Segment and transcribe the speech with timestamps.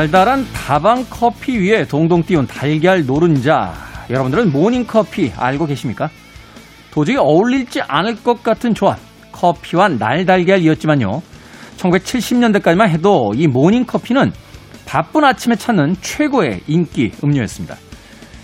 [0.00, 3.74] 달달한 다방 커피 위에 동동 띄운 달걀 노른자.
[4.08, 6.08] 여러분들은 모닝 커피 알고 계십니까?
[6.90, 8.98] 도저히 어울리지 않을 것 같은 조합.
[9.30, 11.20] 커피와 날달걀이었지만요.
[11.76, 14.32] 1970년대까지만 해도 이 모닝 커피는
[14.86, 17.76] 바쁜 아침에 찾는 최고의 인기 음료였습니다.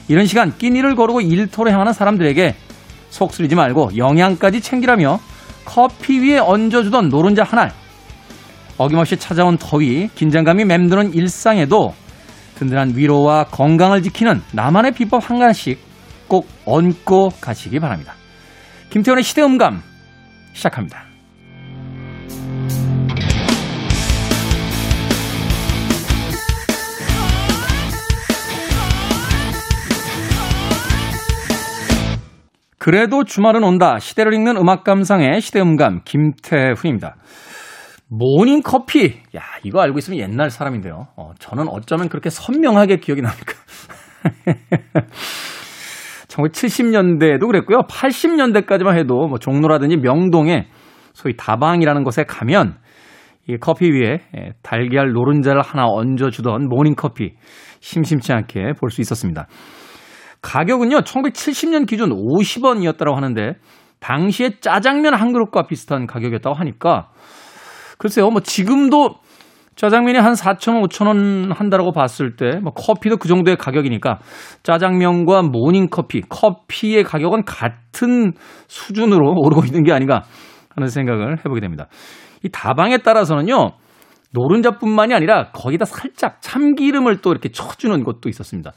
[0.09, 2.55] 이른 시간 끼니를 거르고 일터로 향하는 사람들에게
[3.09, 5.21] 속쓰리지 말고 영양까지 챙기라며
[5.65, 7.86] 커피 위에 얹어주던 노른자 한 알.
[8.79, 11.95] 어김없이 찾아온 더위, 긴장감이 맴도는 일상에도
[12.57, 15.79] 든든한 위로와 건강을 지키는 나만의 비법 한 가지씩
[16.29, 18.15] 꼭 얹고 가시기 바랍니다.
[18.91, 19.83] 김태훈의 시대음감
[20.53, 21.05] 시작합니다.
[32.79, 33.99] 그래도 주말은 온다.
[33.99, 37.17] 시대를 읽는 음악 감상의 시대음감 김태훈입니다.
[38.09, 39.21] 모닝 커피.
[39.37, 41.09] 야, 이거 알고 있으면 옛날 사람인데요.
[41.17, 43.55] 어, 저는 어쩌면 그렇게 선명하게 기억이 납니까?
[46.29, 47.81] 1970년대에도 그랬고요.
[47.89, 50.69] 80년대까지만 해도 뭐 종로라든지 명동에
[51.15, 52.77] 소위 다방이라는 곳에 가면
[53.49, 57.35] 이 커피 위에 예, 달걀 노른자를 하나 얹어주던 모닝커피
[57.81, 59.47] 심심치 않게 볼 수 있었습니다.
[60.43, 63.55] 가격은요, 1970년 기준 50원이었다고 하는데,
[64.01, 67.09] 당시에 짜장면 한 그릇과 비슷한 가격이었다고 하니까,
[67.99, 69.17] 글쎄요, 뭐 지금도
[69.77, 74.19] 짜장면이 한 4천 원, 5천 원 한다라고 봤을 때, 뭐 커피도 그 정도의 가격이니까,
[74.63, 78.33] 짜장면과 모닝커피, 커피의 가격은 같은
[78.69, 80.23] 수준으로 오르고 있는 게 아닌가
[80.75, 81.89] 하는 생각을 해보게 됩니다.
[82.43, 83.73] 이 다방에 따라서는요,
[84.33, 88.73] 노른자뿐만이 아니라 거기다 살짝 참기름을 또 이렇게 쳐주는 것도 있었습니다.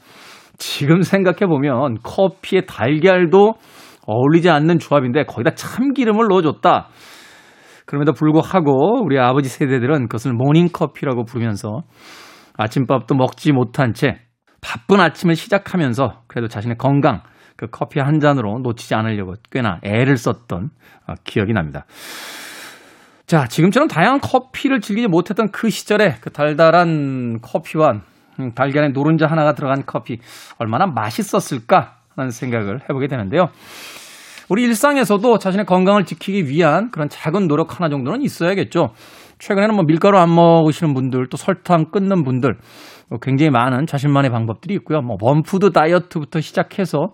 [0.58, 3.54] 지금 생각해보면 커피에 달걀도
[4.06, 6.88] 어울리지 않는 조합인데 거기다 참기름을 넣어줬다.
[7.90, 11.82] 그럼에도 불구하고 우리 아버지 세대들은 그것을 모닝커피라고 부르면서
[12.56, 14.20] 아침밥도 먹지 못한 채
[14.60, 17.22] 바쁜 아침을 시작하면서 그래도 자신의 건강,
[17.56, 20.70] 그 커피 한 잔으로 놓치지 않으려고 꽤나 애를 썼던
[21.08, 21.84] 어, 기억이 납니다.
[23.26, 28.02] 자, 지금처럼 다양한 커피를 즐기지 못했던 그 시절에 그 달달한 커피와
[28.38, 30.20] 음, 달걀에 노른자 하나가 들어간 커피
[30.58, 33.48] 얼마나 맛있었을까 하는 생각을 해보게 되는데요.
[34.50, 38.88] 우리 일상에서도 자신의 건강을 지키기 위한 그런 작은 노력 하나 정도는 있어야겠죠.
[39.38, 42.56] 최근에는 뭐 밀가루 안 먹으시는 분들, 또 설탕 끊는 분들,
[43.08, 45.02] 뭐 굉장히 많은 자신만의 방법들이 있고요.
[45.02, 47.12] 뭐 원푸드 다이어트부터 시작해서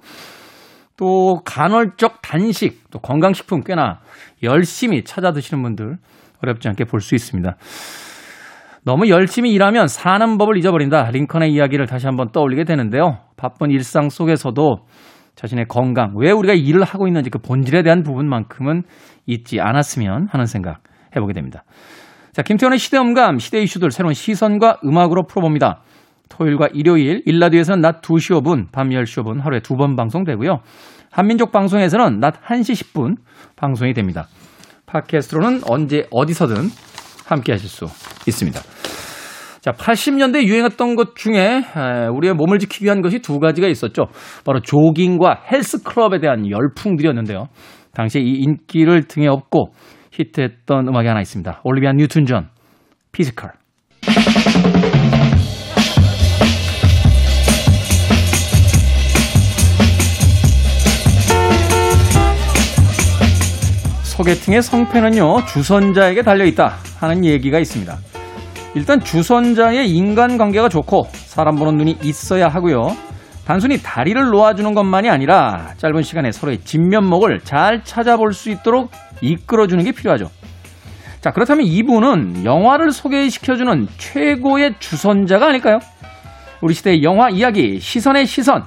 [0.96, 4.00] 또 간헐적 단식, 또 건강식품 꽤나
[4.42, 5.98] 열심히 찾아 드시는 분들
[6.42, 7.54] 어렵지 않게 볼 수 있습니다.
[8.82, 11.10] 너무 열심히 일하면 사는 법을 잊어버린다.
[11.10, 13.18] 링컨의 이야기를 다시 한번 떠올리게 되는데요.
[13.36, 14.76] 바쁜 일상 속에서도
[15.36, 18.82] 자신의 건강, 왜 우리가 일을 하고 있는지 그 본질에 대한 부분만큼은
[19.26, 20.80] 잊지 않았으면 하는 생각
[21.14, 21.64] 해보게 됩니다.
[22.32, 25.82] 자, 김태훈의 시대음감, 시대 이슈들 새로운 시선과 음악으로 풀어봅니다.
[26.28, 30.60] 토요일과 일요일, 1라디오에서는 낮 2시 5분, 밤 10시 5분 하루에 두 번 방송되고요.
[31.10, 33.16] 한민족 방송에서는 낮 1시 10분
[33.56, 34.26] 방송이 됩니다.
[34.86, 36.56] 팟캐스트로는 언제 어디서든
[37.26, 37.86] 함께 하실 수
[38.26, 38.75] 있습니다.
[39.66, 41.64] 자, 80년대 유행했던 것 중에
[42.16, 44.04] 우리의 몸을 지키기 위한 것이 두 가지가 있었죠.
[44.44, 47.48] 바로 조깅과 헬스클럽에 대한 열풍들이었는데요.
[47.92, 49.72] 당시에 이 인기를 등에 업고
[50.12, 51.62] 히트했던 음악이 하나 있습니다.
[51.64, 52.46] 올리비아 뉴튼 존,
[53.10, 53.50] 피지컬.
[64.04, 67.96] 소개팅의 성패는요, 주선자에게 달려있다 하는 얘기가 있습니다.
[68.76, 72.94] 일단 주선자의 인간관계가 좋고 사람 보는 눈이 있어야 하고요.
[73.46, 78.90] 단순히 다리를 놓아주는 것만이 아니라 짧은 시간에 서로의 진면목을 잘 찾아볼 수 있도록
[79.22, 80.26] 이끌어주는 게 필요하죠.
[81.22, 85.78] 자, 그렇다면 이분은 영화를 소개시켜주는 최고의 주선자가 아닐까요?
[86.60, 88.62] 우리 시대의 영화 이야기, 시선의 시선.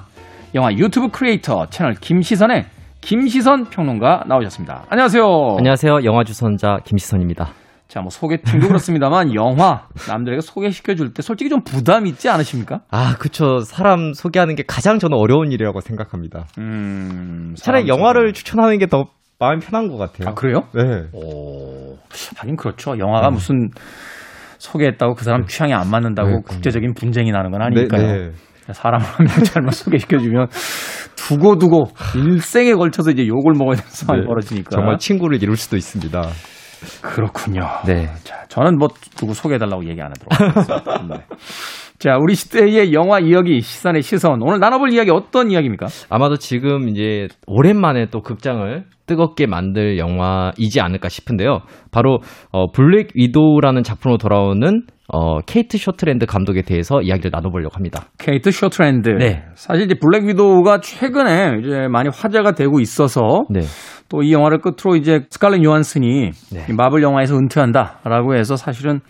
[0.56, 2.64] 영화 유튜브 크리에이터 채널 김시선의
[3.00, 4.86] 김시선 평론가 나오셨습니다.
[4.88, 5.24] 안녕하세요.
[5.58, 6.00] 안녕하세요.
[6.04, 7.59] 영화 주선자 김시선입니다.
[7.90, 12.82] 자, 뭐 소개팅도 그렇습니다만 영화 남들에게 소개시켜 줄 때 솔직히 좀 부담 있지 않으십니까?
[12.90, 13.58] 아, 그쵸.
[13.60, 16.46] 사람 소개하는 게 가장 저는 어려운 일이라고 생각합니다.
[16.58, 18.32] 음, 차라리 영화를 소개.
[18.32, 19.06] 추천하는 게 더
[19.40, 20.28] 마음이 편한 것 같아요.
[20.28, 20.68] 아, 그래요?
[20.74, 20.82] 네.
[21.12, 21.96] 오,
[22.36, 22.96] 하긴 그렇죠.
[22.98, 23.34] 영화가 음.
[23.34, 23.70] 무슨
[24.58, 25.46] 소개했다고 그 사람 네.
[25.48, 28.02] 취향이 안 맞는다고 네, 국제적인 분쟁이 나는 건 아니니까요.
[28.06, 28.18] 네,
[28.66, 28.72] 네.
[28.72, 30.46] 사람을 한 명 잘못 소개시켜주면
[31.16, 34.26] 두고두고 일생에 걸쳐서 이제 욕을 먹어야 되는 상황이 네.
[34.28, 34.68] 벌어지니까.
[34.70, 36.20] 정말 친구를 이룰 수도 있습니다.
[37.02, 37.62] 그렇군요.
[37.86, 38.08] 네.
[38.24, 41.02] 자, 저는 뭐 누구 소개해달라고 얘기 안 하도록 하겠습니다.
[41.08, 41.24] 네.
[41.98, 44.40] 자, 우리 시대의 영화 이야기, 시선의 시선.
[44.42, 45.86] 오늘 나눠볼 이야기 어떤 이야기입니까?
[46.08, 51.60] 아마도 지금 이제 오랜만에 또 극장을 뜨겁게 만들 영화이지 않을까 싶은데요.
[51.90, 52.20] 바로
[52.52, 54.82] 어, 블랙 위도우라는 작품으로 돌아오는
[55.12, 58.04] 어, 케이트 쇼트랜드 감독에 대해서 이야기를 나눠보려고 합니다.
[58.18, 59.08] 케이트 쇼트랜드.
[59.18, 59.44] 네.
[59.54, 63.60] 사실 이제 블랙 위도우가 최근에 이제 많이 화제가 되고 있어서 네.
[64.10, 66.72] 또 이 영화를 끝으로 이제 스칼렛 요한슨이 네.
[66.76, 69.00] 마블 영화에서 은퇴한다라고 해서 사실은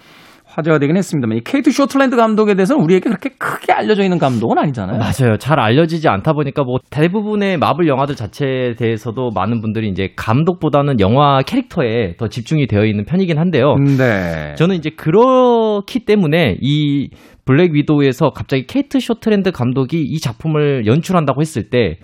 [0.44, 4.98] 화제가 되긴 했습니다만 이 케이트 쇼틀랜드 감독에 대해서는 우리에게 그렇게 크게 알려져 있는 감독은 아니잖아요.
[4.98, 5.36] 맞아요.
[5.38, 11.40] 잘 알려지지 않다 보니까 뭐 대부분의 마블 영화들 자체에 대해서도 많은 분들이 이제 감독보다는 영화
[11.42, 13.76] 캐릭터에 더 집중이 되어 있는 편이긴 한데요.
[13.76, 14.54] 네.
[14.56, 17.10] 저는 이제 그렇기 때문에 이
[17.44, 21.98] 블랙 위도우에서 갑자기 케이트 쇼트랜드 감독이 이 작품을 연출한다고 했을 때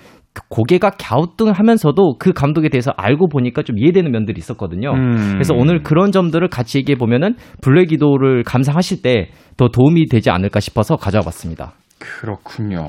[0.48, 4.92] 고개가 갸우뚱하면서도 그 감독에 대해서 알고 보니까 좀 이해되는 면들이 있었거든요.
[4.92, 5.32] 음.
[5.32, 10.60] 그래서 오늘 그런 점들을 같이 얘기해 보면은 블랙 위도우를 감상하실 때 더 도움이 되지 않을까
[10.60, 11.72] 싶어서 가져와 봤습니다.
[11.98, 12.88] 그렇군요.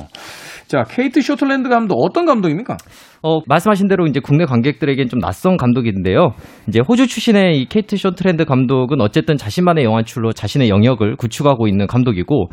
[0.68, 2.76] 자, 케이트 쇼틀랜드 감독 어떤 감독입니까?
[3.24, 6.34] 어, 말씀하신 대로 이제 국내 관객들에겐 좀 낯선 감독인데요.
[6.68, 11.88] 이제 호주 출신의 이 케이트 쇼틀랜드 감독은 어쨌든 자신만의 영화 연출로 자신의 영역을 구축하고 있는
[11.88, 12.50] 감독이고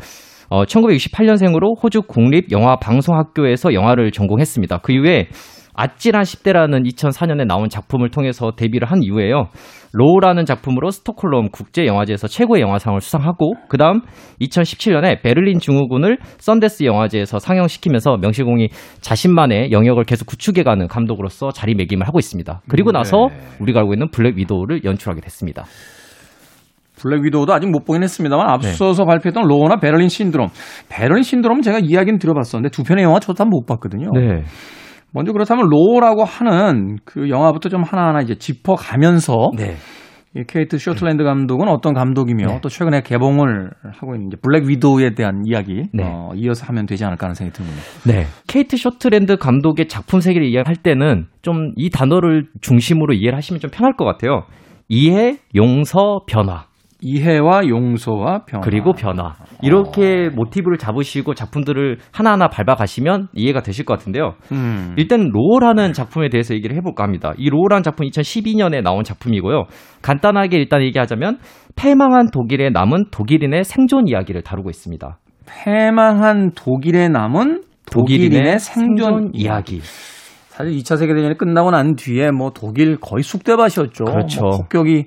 [0.49, 4.79] 어, 1968년생으로 호주 국립 영화 방송학교에서 영화를 전공했습니다.
[4.79, 5.27] 그 이후에
[5.75, 9.49] 아찔한 10대라는 2004년에 나온 작품을 통해서 데뷔를 한 이후에요.
[9.91, 14.01] 로어라는 작품으로 스톡홀름 국제영화제에서 최고의 영화상을 수상하고 그 다음
[14.41, 18.69] 2017년에 베를린 증후군을 선댄스 영화제에서 상영시키면서 명실공히
[19.01, 22.61] 자신만의 영역을 계속 구축해가는 감독으로서 자리매김을 하고 있습니다.
[22.67, 23.37] 그리고 나서 네.
[23.59, 25.65] 우리가 알고 있는 블랙 위도우를 연출하게 됐습니다.
[26.97, 29.07] 블랙 위도우도 아직 못 보긴 했습니다만 앞서서 네.
[29.07, 30.47] 발표했던 로우나 베를린 신드롬.
[30.89, 34.09] 베를린 신드롬은 제가 이야기는 들어봤었는데 두 편의 영화 저도 한 번 못 봤거든요.
[34.13, 34.43] 네.
[35.13, 39.75] 먼저 그렇다면 로우라고 하는 그 영화부터 좀 하나하나 이제 짚어가면서 네.
[40.37, 42.59] 이 케이트 쇼틀랜드 감독은 어떤 감독이며 네.
[42.61, 46.03] 또 최근에 개봉을 하고 있는 블랙 위도우에 대한 이야기 네.
[46.03, 47.81] 어, 이어서 하면 되지 않을까 하는 생각이 듭니다.
[48.05, 48.25] 네.
[48.47, 53.93] 케이트 쇼틀랜드 감독의 작품 세계를 이해할 때는 좀 이 단어를 중심으로 이해를 하시면 좀 편할
[53.95, 54.43] 것 같아요.
[54.89, 56.65] 이해, 용서, 변화.
[57.07, 58.61] 이해와 용서와 변화.
[58.63, 59.35] 그리고 변화.
[59.61, 60.35] 이렇게 어.
[60.35, 64.33] 모티브를 잡으시고 작품들을 하나하나 밟아가시면 이해가 되실 것 같은데요.
[64.51, 64.95] 음.
[64.97, 67.33] 일단 로우라는 작품에 대해서 얘기를 해볼까 합니다.
[67.37, 69.65] 이 로우라는 작품 2012년에 나온 작품이고요.
[70.01, 71.37] 간단하게 일단 얘기하자면
[71.75, 75.19] 패망한 독일에 남은 독일인의 생존 이야기를 다루고 있습니다.
[75.45, 77.61] 패망한 독일에 남은
[77.91, 79.79] 독일인의, 독일인의 생존, 생존 이야기.
[80.47, 84.05] 사실 2차 세계대전이 끝나고 난 뒤에 뭐 독일 거의 쑥대밭이었죠.
[84.05, 84.41] 그렇죠.
[84.41, 85.03] 뭐 폭격이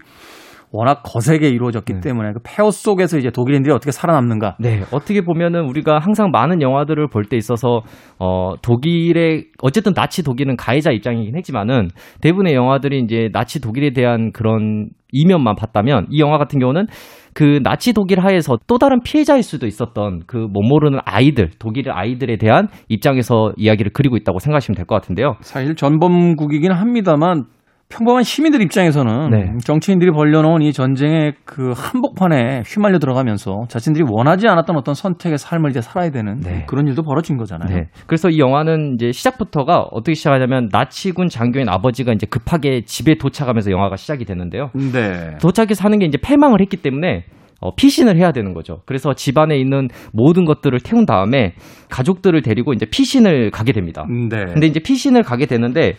[0.70, 2.00] 워낙 거세게 이루어졌기 네.
[2.00, 4.56] 때문에 그 폐허 속에서 이제 독일인들이 어떻게 살아남는가?
[4.60, 7.82] 네, 어떻게 보면은 우리가 항상 많은 영화들을 볼 때 있어서
[8.18, 11.88] 어 독일의 어쨌든 나치 독일은 가해자 입장이긴 했지만은
[12.20, 16.86] 대부분의 영화들이 이제 나치 독일에 대한 그런 이면만 봤다면 이 영화 같은 경우는
[17.34, 22.36] 그 나치 독일 하에서 또 다른 피해자일 수도 있었던 그 못 모르는 아이들, 독일 아이들에
[22.36, 25.36] 대한 입장에서 이야기를 그리고 있다고 생각하시면 될 것 같은데요.
[25.40, 27.44] 사실 전범국이긴 합니다만
[27.88, 29.52] 평범한 시민들 입장에서는 네.
[29.64, 35.80] 정치인들이 벌려놓은 이 전쟁의 그 한복판에 휘말려 들어가면서 자신들이 원하지 않았던 어떤 선택의 삶을 이제
[35.80, 36.64] 살아야 되는 네.
[36.66, 37.74] 그런 일도 벌어진 거잖아요.
[37.74, 37.88] 네.
[38.06, 43.96] 그래서 이 영화는 이제 시작부터가 어떻게 시작하냐면 나치군 장교인 아버지가 이제 급하게 집에 도착하면서 영화가
[43.96, 44.70] 시작이 되는데요.
[44.74, 45.38] 네.
[45.40, 47.24] 도착해서 하는 게 이제 패망을 했기 때문에
[47.60, 48.82] 어, 피신을 해야 되는 거죠.
[48.84, 51.54] 그래서 집안에 있는 모든 것들을 태운 다음에
[51.88, 54.04] 가족들을 데리고 이제 피신을 가게 됩니다.
[54.08, 54.44] 네.
[54.44, 55.94] 근데 이제 피신을 가게 되는데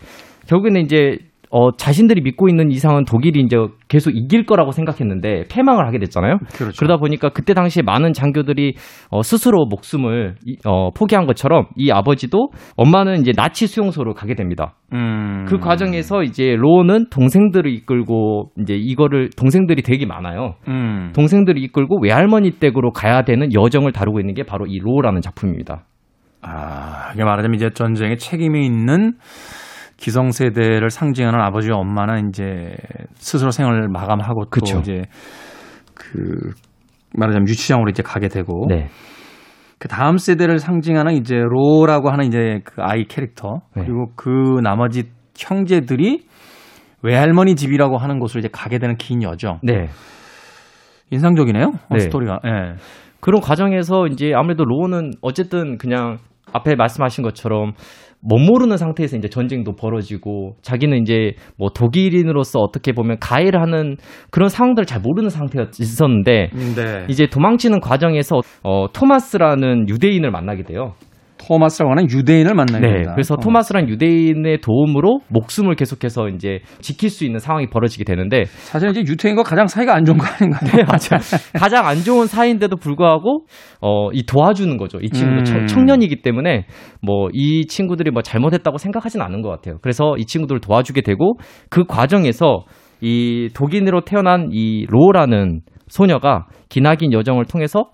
[0.48, 1.18] 결국에는 이제
[1.52, 6.38] 어, 자신들이 믿고 있는 이상은 독일이 이제 계속 이길 거라고 생각했는데 패망을 하게 됐잖아요.
[6.54, 6.78] 그렇죠.
[6.78, 8.76] 그러다 보니까 그때 당시에 많은 장교들이
[9.10, 14.76] 어, 스스로 목숨을 어, 포기한 것처럼 이 아버지도 엄마는 이제 나치 수용소로 가게 됩니다.
[14.94, 15.46] 음...
[15.48, 20.56] 그 과정에서 이제 로는 동생들을 이끌고 이제 이거를 동생들이 되게 많아요.
[20.68, 21.12] 음...
[21.16, 25.86] 동생들을 이끌고 외할머니 댁으로 가야 되는 여정을 다루고 있는 게 바로 이 로라는 작품입니다.
[26.42, 29.14] 아, 이게 말하자면 이제 전쟁에 책임이 있는
[30.00, 32.74] 기성세대를 상징하는 아버지와 엄마는 이제
[33.16, 34.76] 스스로 생을 마감하고 그쵸.
[34.76, 35.02] 또 이제
[35.94, 36.52] 그
[37.16, 38.88] 말하자면 유치장으로 이제 가게 되고 네.
[39.78, 43.84] 그 다음 세대를 상징하는 이제 로라고 하는 이제 그 아이 캐릭터 네.
[43.84, 44.30] 그리고 그
[44.64, 46.26] 나머지 형제들이
[47.02, 49.60] 외할머니 집이라고 하는 곳을 이제 가게 되는 긴 여정.
[49.64, 49.88] 네.
[51.12, 51.66] 인상적이네요.
[51.66, 52.00] 어, 네.
[52.00, 52.40] 스토리가.
[52.44, 52.74] 네.
[53.22, 56.18] 그런 과정에서 이제 아무래도 로는 어쨌든 그냥
[56.54, 57.74] 앞에 말씀하신 것처럼
[58.22, 63.96] 못 모르는 상태에서 이제 전쟁도 벌어지고 자기는 이제 뭐 독일인으로서 어떻게 보면 가해를 하는
[64.30, 67.06] 그런 상황들을 잘 모르는 상태였었는데 네.
[67.08, 70.94] 이제 도망치는 과정에서 어 토마스라는 유대인을 만나게 돼요.
[71.40, 73.14] 토마스라고 하는 유대인을 만나게 네, 됩니다.
[73.14, 73.38] 그래서 어.
[73.38, 79.44] 토마스란 유대인의 도움으로 목숨을 계속해서 이제 지킬 수 있는 상황이 벌어지게 되는데 사실 이제 유태인과
[79.44, 80.70] 가장 사이가 안 좋은 거 아닌가요?
[80.72, 81.20] 네, 맞아요.
[81.56, 83.46] 가장 안 좋은 사이인데도 불구하고
[83.82, 85.00] 어, 이 도와주는 거죠.
[85.02, 85.66] 이 친구도 음.
[85.68, 86.66] 청년이기 때문에
[87.02, 89.78] 뭐 이 친구들이 뭐 잘못했다고 생각하진 않은 것 같아요.
[89.82, 91.38] 그래서 이 친구들을 도와주게 되고
[91.70, 92.66] 그 과정에서
[93.02, 97.86] 이 독인으로 태어난 이 로라는 소녀가 기나긴 여정을 통해서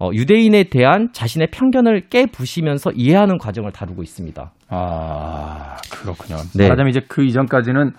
[0.00, 4.52] 어, 유대인에 대한 자신의 편견을 깨부시면서 이해하는 과정을 다루고 있습니다.
[4.68, 6.36] 아, 그렇군요.
[6.56, 6.64] 네.
[6.64, 7.92] 말하자면 이제 그 이전까지는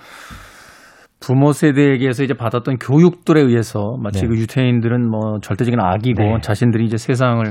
[1.20, 4.28] 부모 세대에게서 이제 받았던 교육들에 의해서 마치 네.
[4.28, 6.38] 그 유태인들은 뭐 절대적인 악이고 네.
[6.42, 7.46] 자신들이 이제 세상을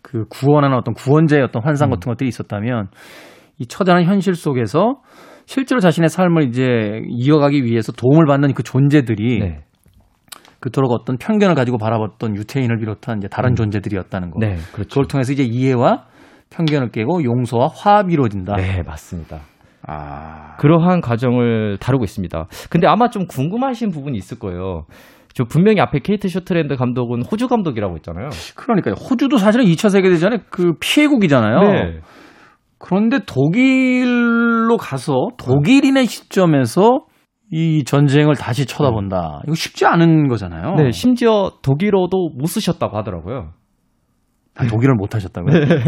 [0.00, 1.94] 그 구원하는 어떤 구원자의 어떤 환상 음.
[1.94, 2.88] 같은 것들이 있었다면
[3.58, 5.00] 이 처절한 현실 속에서
[5.46, 9.64] 실제로 자신의 삶을 이제 이어가기 위해서 도움을 받는 그 존재들이 네.
[10.64, 13.54] 그토록 어떤 편견을 가지고 바라봤던 유태인을 비롯한 이제 다른 음.
[13.54, 14.38] 존재들이었다는 거.
[14.40, 14.88] 네, 그렇죠.
[14.88, 16.06] 그걸 통해서 이제 이해와
[16.48, 18.56] 편견을 깨고 용서와 화합이 이루어진다.
[18.56, 19.40] 네, 맞습니다.
[19.86, 20.56] 아.
[20.56, 22.46] 그러한 과정을 다루고 있습니다.
[22.70, 24.86] 근데 아마 좀 궁금하신 부분이 있을 거예요.
[25.34, 28.30] 저 분명히 앞에 케이트 쇼트랜드 감독은 호주 감독이라고 했잖아요.
[28.56, 28.94] 그러니까요.
[28.94, 31.60] 호주도 사실은 2차 세계대전에 그 피해국이잖아요.
[31.72, 32.00] 네.
[32.78, 37.04] 그런데 독일로 가서 독일인의 시점에서
[37.56, 39.42] 이 전쟁을 다시 쳐다본다.
[39.44, 40.74] 이거 쉽지 않은 거잖아요.
[40.74, 43.52] 네, 심지어 독일어도 못 쓰셨다고 하더라고요.
[44.56, 45.60] 아, 독일을 못 하셨다고요?
[45.60, 45.64] 네.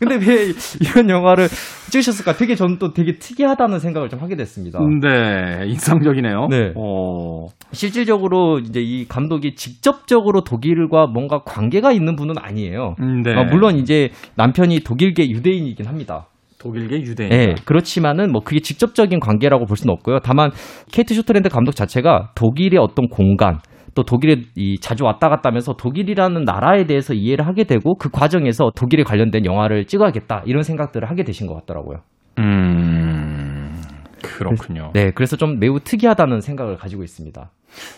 [0.00, 0.46] 근데 왜
[0.80, 1.48] 이런 영화를
[1.90, 2.38] 찍으셨을까?
[2.38, 4.78] 되게 저는 또 되게 특이하다는 생각을 좀 하게 됐습니다.
[5.02, 6.46] 네, 인상적이네요.
[6.48, 6.72] 네.
[6.74, 7.44] 오.
[7.44, 7.48] 어.
[7.72, 12.94] 실질적으로 이제 이 감독이 직접적으로 독일과 뭔가 관계가 있는 분은 아니에요.
[12.98, 13.34] 음, 네.
[13.34, 16.29] 아, 물론 이제 남편이 독일계 유대인이긴 합니다.
[16.60, 17.30] 독일계 유대인.
[17.30, 20.20] 네, 그렇지만은 뭐 그게 직접적인 관계라고 볼 수는 없고요.
[20.20, 20.50] 다만
[20.92, 23.58] 케이트 쇼트랜드 감독 자체가 독일의 어떤 공간
[23.94, 28.70] 또 독일에 이 자주 왔다 갔다 하면서 독일이라는 나라에 대해서 이해를 하게 되고 그 과정에서
[28.76, 31.98] 독일에 관련된 영화를 찍어야겠다 이런 생각들을 하게 되신 것 같더라고요.
[32.38, 33.80] 음.
[34.22, 34.90] 그렇군요.
[34.92, 37.50] 네, 그래서 좀 매우 특이하다는 생각을 가지고 있습니다.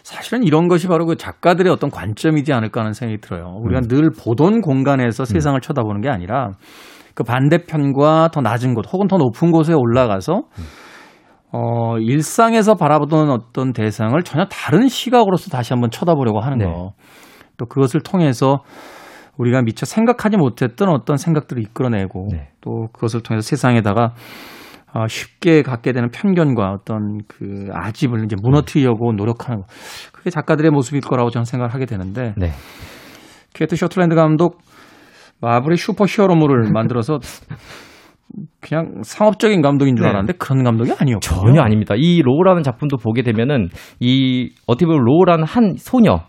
[0.03, 3.57] 사실은 이런 것이 바로 그 작가들의 어떤 관점이지 않을까 하는 생각이 들어요.
[3.61, 3.89] 우리가 음.
[3.89, 5.27] 늘 보던 공간에서 음.
[5.27, 6.53] 세상을 쳐다보는 게 아니라
[7.15, 10.43] 그 반대편과 더 낮은 곳 혹은 더 높은 곳에 올라가서
[11.53, 16.65] 어, 일상에서 바라보던 어떤 대상을 전혀 다른 시각으로서 다시 한번 쳐다보려고 하는 네.
[16.65, 16.93] 거.
[17.59, 18.63] 또 그것을 통해서
[19.37, 22.49] 우리가 미처 생각하지 못했던 어떤 생각들을 이끌어내고 네.
[22.61, 24.15] 또 그것을 통해서 세상에다가
[24.95, 29.67] 어, 쉽게 갖게 되는 편견과 어떤 그 아집을 이제 무너뜨리려고 노력하는 거.
[30.13, 32.35] 그게 작가들의 모습일 거라고 저는 생각을 하게 되는데.
[32.37, 32.51] 네.
[33.55, 34.59] 케이트 쇼틀랜드 감독
[35.43, 37.19] 마블의 슈퍼 히어로물을 만들어서
[38.61, 40.11] 그냥 상업적인 감독인 줄 네.
[40.11, 40.39] 알았는데 네.
[40.39, 41.95] 그런 감독이 아니었고 전혀 아닙니다.
[41.97, 43.69] 이 로우라는 작품도 보게 되면은
[44.01, 46.21] 이 어떻게 보면 로우라는 한 소녀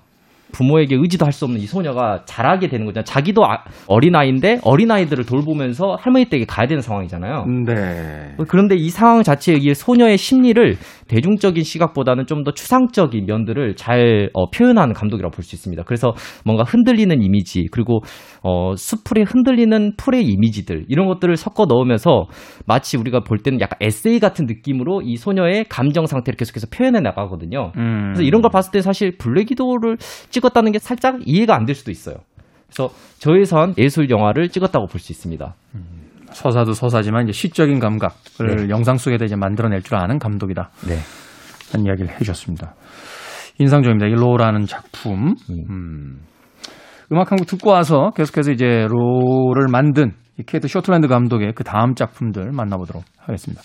[0.54, 3.04] 부모에게 의지도 할 수 없는 이 소녀가 자라게 되는 거잖아요.
[3.06, 7.46] 자기도 아, 어린아이인데 어린아이들을 돌보면서 할머니 댁에 가야 되는 상황이잖아요.
[7.66, 8.36] 네.
[8.48, 14.50] 그런데 이 상황 자체에 의해 소녀의 심리를 대중적인 시각보다는 좀 더 추상적인 면들을 잘 어,
[14.52, 15.84] 표현하는 감독이라고 볼 수 있습니다.
[15.84, 16.14] 그래서
[16.46, 18.02] 뭔가 흔들리는 이미지 그리고
[18.44, 22.26] 어, 수풀에 흔들리는 풀의 이미지들 이런 것들을 섞어 넣으면서
[22.68, 27.72] 마치 우리가 볼 때는 약간 에세이 같은 느낌으로 이 소녀의 감정 상태를 계속해서 표현해 나가거든요.
[27.78, 28.12] 음.
[28.14, 29.98] 그래서 이런 걸 봤을 때 사실 블랙이도를
[30.30, 32.16] 찍 었다는 게 살짝 이해가 안 될 수도 있어요.
[32.68, 35.54] 그래서 저예산 예술 영화를 찍었다고 볼 수 있습니다.
[35.76, 35.86] 음.
[36.32, 38.70] 서사도 서사지만 이제 시적인 감각을 네.
[38.70, 40.72] 영상 속에다 이제 만들어낼 줄 아는 감독이다.
[40.88, 40.98] 네.
[41.72, 42.74] 한 이야기를 해주셨습니다.
[43.60, 44.08] 인상적입니다.
[44.08, 45.36] 이 로라는 작품.
[45.50, 45.66] 음.
[45.70, 46.22] 음.
[47.12, 51.94] 음악 한 곡 듣고 와서 계속해서 이제 로를 만든 이 케이트 쇼틀랜드 감독의 그 다음
[51.94, 53.62] 작품들 만나보도록 하겠습니다.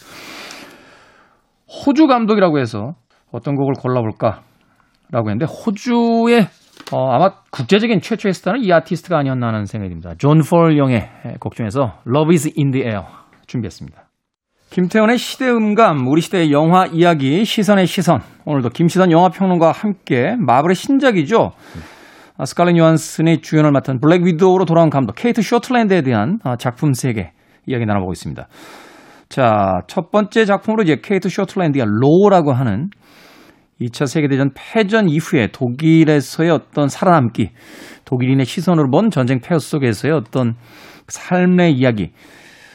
[1.87, 2.93] 호주 감독이라고 해서
[3.31, 6.47] 어떤 곡을 골라볼까라고 했는데 호주의
[6.91, 10.15] 어, 아마 국제적인 최초의 스타는 이 아티스트가 아니었나 하는 생각이 듭니다.
[10.19, 13.03] 존 폴 영의 곡 중에서 Love is in the air
[13.47, 14.05] 준비했습니다.
[14.71, 18.21] 김태원의 시대음감, 우리 시대의 영화 이야기, 시선의 시선.
[18.45, 21.53] 오늘도 김시선 영화평론가와 함께 마블의 신작이죠.
[22.37, 27.33] 아, 스칼렛 요한슨의 주연을 맡은 블랙 위도우로 돌아온 감독 케이트 쇼틀랜드에 대한 아, 작품 세계
[27.67, 28.47] 이야기 나눠보고 있습니다.
[29.29, 32.89] 자, 첫 번째 작품으로 이제 케이트 쇼틀랜드가 로라고 하는
[33.81, 37.51] 2차 세계대전 패전 이후에 독일에서의 어떤 살아남기,
[38.05, 40.55] 독일인의 시선으로 본 전쟁 폐허 속에서의 어떤
[41.07, 42.11] 삶의 이야기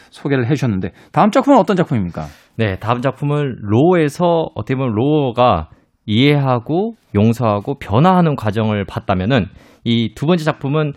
[0.10, 2.26] 소개를 해 주셨는데 다음 작품은 어떤 작품입니까?
[2.56, 5.70] 네, 다음 작품은 로에서 어떻게 보면 로가
[6.06, 9.48] 이해하고 용서하고 변화하는 과정을 봤다면은
[9.86, 10.94] 이 두 번째 작품은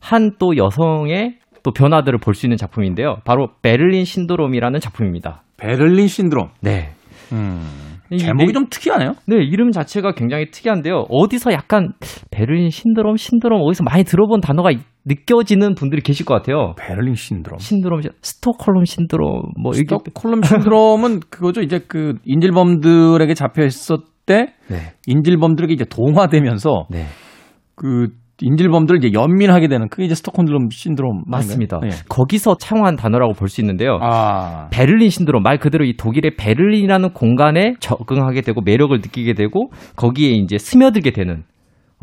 [0.00, 3.16] 한 또 여성의 또 변화들을 볼 수 있는 작품인데요.
[3.24, 5.42] 바로 베를린 신드롬이라는 작품입니다.
[5.56, 6.48] 베를린 신드롬.
[6.60, 6.90] 네.
[7.32, 7.93] 음.
[8.10, 9.12] 제목이 네, 좀 특이하네요.
[9.26, 11.06] 네, 이름 자체가 굉장히 특이한데요.
[11.08, 11.92] 어디서 약간
[12.30, 14.70] 베를린 신드롬, 신드롬 어디서 많이 들어본 단어가
[15.04, 16.74] 느껴지는 분들이 계실 것 같아요.
[16.78, 17.58] 베를린 신드롬.
[17.58, 21.60] 신드롬, 스톡홀름 신드롬, 뭐 스톡홀름 신드롬은 그거죠.
[21.62, 24.94] 이제 그 인질범들에게 잡혀 있었 때 네.
[25.06, 27.04] 인질범들에게 이제 동화되면서 네.
[27.74, 28.08] 그
[28.40, 31.78] 인질범들을 이제 연민하게 되는 그게 이제 스톡홀름 신드롬 맞습니다.
[31.80, 31.90] 네.
[32.08, 33.98] 거기서 창안한 단어라고 볼 수 있는데요.
[34.02, 34.68] 아.
[34.72, 40.58] 베를린 신드롬 말 그대로 이 독일의 베를린이라는 공간에 적응하게 되고 매력을 느끼게 되고 거기에 이제
[40.58, 41.44] 스며들게 되는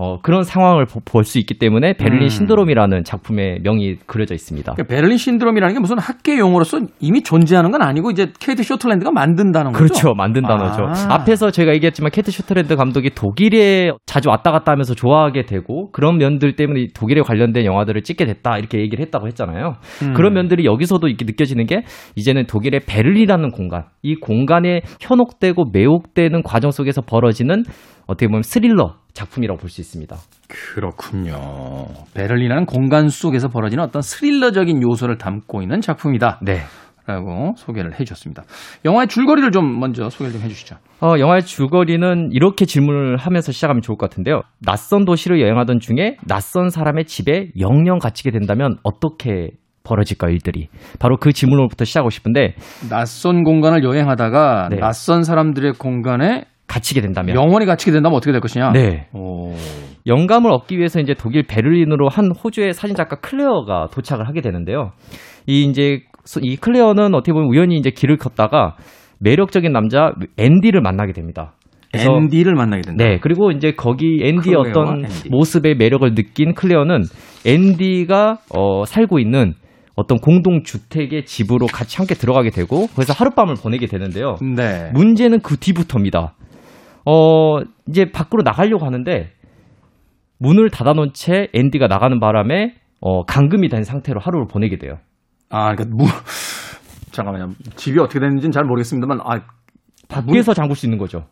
[0.01, 2.29] 어, 그런 상황을 볼 수 있기 때문에 베를린 음.
[2.29, 4.73] 신드롬이라는 작품의 명이 그려져 있습니다.
[4.73, 9.71] 그러니까 베를린 신드롬이라는 게 무슨 학계 용어로서 이미 존재하는 건 아니고 이제 케이트 쇼틀랜드가 만든다는
[9.71, 9.83] 거죠.
[9.83, 10.13] 그렇죠.
[10.15, 10.85] 만든 단어죠.
[10.87, 11.13] 아.
[11.13, 16.55] 앞에서 제가 얘기했지만 케이트 쇼틀랜드 감독이 독일에 자주 왔다 갔다 하면서 좋아하게 되고 그런 면들
[16.55, 19.75] 때문에 독일에 관련된 영화들을 찍게 됐다 이렇게 얘기를 했다고 했잖아요.
[20.01, 20.13] 음.
[20.15, 21.83] 그런 면들이 여기서도 이렇게 느껴지는 게
[22.15, 27.63] 이제는 독일의 베를린이라는 공간, 이 공간에 현혹되고 매혹되는 과정 속에서 벌어지는
[28.11, 30.15] 어떻게 보면 스릴러 작품이라고 볼 수 있습니다.
[30.47, 31.87] 그렇군요.
[32.13, 36.39] 베를린이라는 공간 속에서 벌어지는 어떤 스릴러적인 요소를 담고 있는 작품이다.
[36.43, 36.59] 네.
[37.07, 38.43] 라고 소개를 해 주셨습니다.
[38.85, 40.75] 영화의 줄거리를 좀 먼저 소개를 좀 해주시죠.
[41.01, 44.41] 어, 영화의 줄거리는 이렇게 질문을 하면서 시작하면 좋을 것 같은데요.
[44.59, 49.49] 낯선 도시를 여행하던 중에 낯선 사람의 집에 영영 갇히게 된다면 어떻게
[49.83, 50.67] 벌어질까 일들이
[50.99, 52.53] 바로 그 질문으로부터 시작하고 싶은데
[52.89, 54.77] 낯선 공간을 여행하다가 네.
[54.77, 58.71] 낯선 사람들의 공간에 갇히게 된다면 영원히 갇히게 된다면 어떻게 될 것이냐?
[58.71, 59.07] 네.
[59.13, 59.53] 오.
[60.07, 64.91] 영감을 얻기 위해서 이제 독일 베를린으로 한 호주의 사진 작가 클레어가 도착을 하게 되는데요.
[65.47, 66.03] 이 이제
[66.41, 68.77] 이 클레어는 어떻게 보면 우연히 이제 길을 걷다가
[69.19, 71.53] 매력적인 남자 앤디를 만나게 됩니다.
[71.93, 73.03] 앤디를 만나게 된다.
[73.03, 73.19] 네.
[73.21, 75.29] 그리고 이제 거기 앤디의 어떤 앤디.
[75.29, 77.03] 모습의 매력을 느낀 클레어는
[77.45, 79.55] 앤디가 어, 살고 있는
[79.95, 84.35] 어떤 공동 주택의 집으로 같이 함께 들어가게 되고 그래서 하룻밤을 보내게 되는데요.
[84.55, 84.89] 네.
[84.93, 86.33] 문제는 그 뒤부터입니다.
[87.05, 89.31] 어, 이제 밖으로 나가려고 하는데
[90.39, 94.97] 문을 닫아놓은 채 앤디가 나가는 바람에 어, 감금이 된 상태로 하루를 보내게 돼요.
[95.49, 96.05] 아, 그러니까 무
[97.11, 97.53] 잠깐만요.
[97.75, 99.41] 집이 어떻게 됐는지는 잘 모르겠습니다만 아
[100.07, 100.55] 밖에서 문...
[100.55, 101.25] 잠글 수 있는 거죠.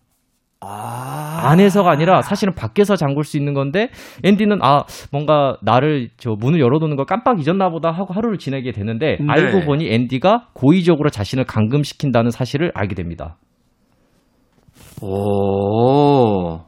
[0.62, 1.42] 아.
[1.52, 3.90] 안에서가 아니라 사실은 밖에서 잠글 수 있는 건데
[4.24, 9.18] 앤디는 아 뭔가 나를 저 문을 열어두는 걸 깜빡 잊었나 보다 하고 하루를 지내게 되는데
[9.20, 9.26] 네.
[9.26, 13.38] 알고 보니 앤디가 고의적으로 자신을 감금시킨다는 사실을 알게 됩니다.
[15.02, 16.60] 오.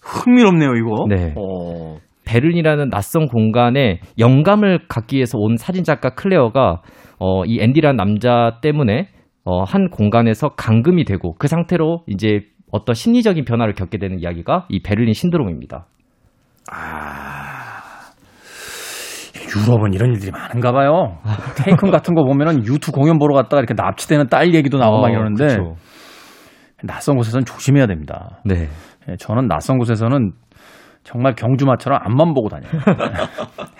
[0.00, 1.06] 흥미롭네요, 이거.
[1.08, 1.34] 네.
[1.36, 1.98] 오.
[2.24, 6.82] 베를린이라는 낯선 공간에 영감을 갖기 위해서 온 사진작가 클레어가
[7.18, 9.08] 어, 이 앤디라는 남자 때문에
[9.44, 14.80] 어, 한 공간에서 감금이 되고 그 상태로 이제 어떤 심리적인 변화를 겪게 되는 이야기가 이
[14.82, 15.86] 베를린 신드롬입니다.
[16.70, 17.52] 아.
[19.54, 21.18] 유럽은 이런 일들이 많은가 봐요.
[21.62, 25.10] 테이큰 같은 거 보면은 U2 공연 보러 갔다가 이렇게 납치되는 딸 얘기도 나오고 어, 막
[25.10, 25.74] 이러는데 그쵸.
[26.82, 28.40] 낯선 곳에서는 조심해야 됩니다.
[28.44, 28.68] 네.
[29.08, 30.32] 예, 저는 낯선 곳에서는
[31.04, 32.70] 정말 경주마처럼 앞만 보고 다녀요.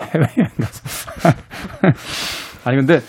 [0.01, 1.31] 해외여행 가서.
[2.65, 2.99] 아니 근데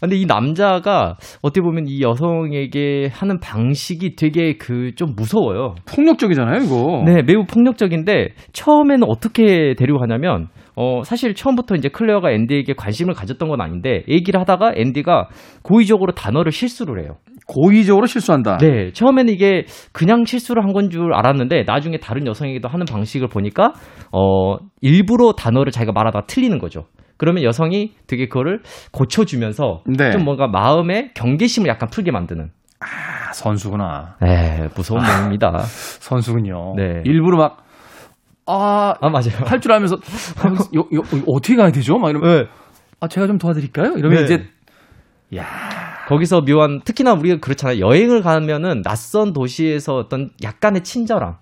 [0.00, 5.74] 근데 이 남자가 어떻게 보면 이 여성에게 하는 방식이 되게 그 좀 무서워요.
[5.86, 7.02] 폭력적이잖아요, 이거.
[7.04, 13.60] 네, 매우 폭력적인데 처음에는 어떻게 데려가냐면 어 사실 처음부터 이제 클레어가 앤디에게 관심을 가졌던 건
[13.62, 15.28] 아닌데 얘기를 하다가 앤디가
[15.62, 17.16] 고의적으로 단어를 실수를 해요.
[17.48, 18.58] 고의적으로 실수한다.
[18.58, 23.72] 네, 처음에는 이게 그냥 실수를 한 건 줄 알았는데 나중에 다른 여성에게도 하는 방식을 보니까
[24.12, 26.84] 어 일부러 단어를 자기가 말하다가 틀리는 거죠.
[27.16, 28.60] 그러면 여성이 되게 그거를
[28.92, 30.10] 고쳐주면서 네.
[30.10, 32.50] 좀 뭔가 마음의 경계심을 약간 풀게 만드는.
[32.80, 34.16] 아, 선수구나.
[34.20, 35.60] 네, 무서운 아, 몸입니다.
[35.60, 36.74] 선수군요.
[36.76, 37.00] 네.
[37.06, 37.64] 일부러 막,
[38.46, 39.30] 아, 아 맞아요.
[39.44, 39.96] 할 줄 알면서,
[40.76, 41.98] 요, 요, 어떻게 가야 되죠?
[41.98, 42.46] 막 이러면, 네.
[43.00, 43.94] 아, 제가 좀 도와드릴까요?
[43.96, 44.24] 이러면 네.
[44.24, 44.46] 이제,
[45.36, 45.44] 야
[46.08, 47.80] 거기서 묘한, 특히나 우리가 그렇잖아요.
[47.80, 51.34] 여행을 가면은 낯선 도시에서 어떤 약간의 친절함,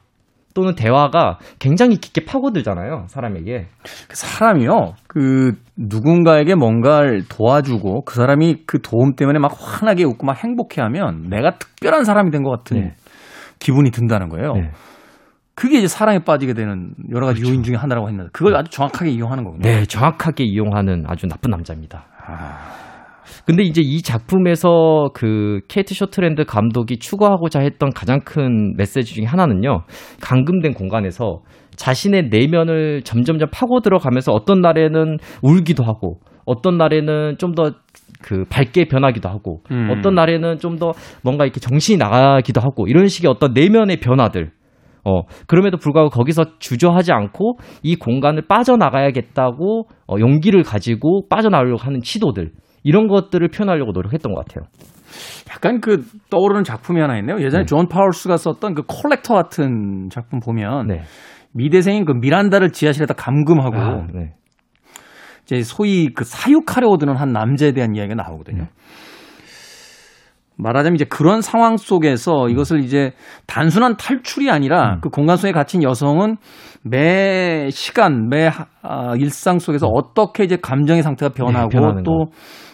[0.54, 3.66] 또는 대화가 굉장히 깊게 파고들잖아요, 사람에게.
[4.08, 10.42] 그 사람이요, 그, 누군가에게 뭔가를 도와주고 그 사람이 그 도움 때문에 막 환하게 웃고 막
[10.42, 12.94] 행복해 하면 내가 특별한 사람이 된 것 같은 네.
[13.58, 14.52] 기분이 든다는 거예요.
[14.54, 14.70] 네.
[15.54, 17.52] 그게 이제 사랑에 빠지게 되는 여러 가지 그렇죠.
[17.52, 19.62] 요인 중에 하나라고 했는데 그걸 아주 정확하게 이용하는 거군요.
[19.62, 22.06] 네, 정확하게 이용하는 아주 나쁜 남자입니다.
[22.26, 22.72] 아...
[23.46, 29.84] 근데 이제 이 작품에서 그 케이트 쇼트랜드 감독이 추구하고자 했던 가장 큰 메시지 중에 하나는요.
[30.20, 31.42] 감금된 공간에서
[31.76, 37.72] 자신의 내면을 점점점 파고 들어가면서 어떤 날에는 울기도 하고 어떤 날에는 좀 더
[38.24, 39.90] 그 밝게 변하기도 하고 음.
[39.90, 44.50] 어떤 날에는 좀 더 뭔가 이렇게 정신이 나가기도 하고 이런 식의 어떤 내면의 변화들
[45.04, 52.52] 어, 그럼에도 불구하고 거기서 주저하지 않고 이 공간을 빠져나가야겠다고 어, 용기를 가지고 빠져나오려고 하는 시도들.
[52.84, 54.66] 이런 것들을 표현하려고 노력했던 것 같아요.
[55.50, 57.40] 약간 그 떠오르는 작품이 하나 있네요.
[57.40, 57.66] 예전에 네.
[57.66, 61.00] 존 파울스가 썼던 그 콜렉터 같은 작품 보면 네.
[61.54, 64.34] 미대생인 그 미란다를 지하실에다 감금하고 아, 네.
[65.44, 68.64] 이제 소위 그 사육하려고 드는 한 남자에 대한 이야기가 나오거든요.
[68.64, 68.68] 네.
[70.56, 73.12] 말하자면 이제 그런 상황 속에서 이것을 이제
[73.46, 75.00] 단순한 탈출이 아니라 음.
[75.00, 76.36] 그 공간 속에 갇힌 여성은
[76.82, 78.50] 매 시간, 매
[78.82, 82.26] 아, 일상 속에서 어떻게 이제 감정의 상태가 변하고 네, 또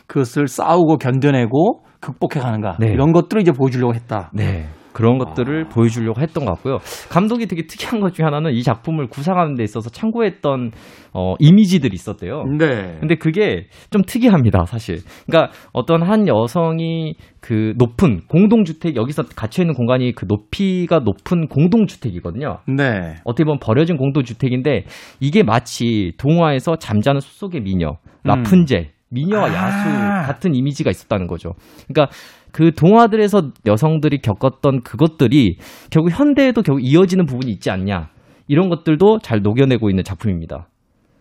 [0.07, 2.88] 그것을 싸우고 견뎌내고 극복해 가는가 네.
[2.88, 4.31] 이런 것들을 이제 보여주려고 했다.
[4.35, 4.69] 네.
[4.92, 5.68] 그런 것들을 아.
[5.68, 6.79] 보여주려고 했던 것 같고요.
[7.11, 10.70] 감독이 되게 특이한 것 중에 하나는 이 작품을 구상하는 데 있어서 참고했던
[11.12, 12.44] 어, 이미지들이 있었대요.
[12.59, 12.96] 네.
[13.00, 14.98] 근데 그게 좀 특이합니다, 사실.
[15.26, 22.59] 그러니까 어떤 한 여성이 그 높은 공동주택, 여기서 갇혀 있는 공간이 그 높이가 높은 공동주택이거든요.
[22.68, 23.16] 네.
[23.24, 24.85] 어떻게 보면 버려진 공동주택인데
[25.20, 29.00] 이게 마치 동화에서 잠자는 숲속의 미녀, 라푼젤, 음.
[29.11, 29.55] 미녀와 아.
[29.55, 31.55] 야수 같은 이미지가 있었다는 거죠.
[31.88, 32.14] 그러니까
[32.52, 35.58] 그 동화들에서 여성들이 겪었던 그것들이
[35.90, 38.08] 결국 현대에도 결국 이어지는 부분이 있지 않냐.
[38.48, 40.66] 이런 것들도 잘 녹여내고 있는 작품입니다.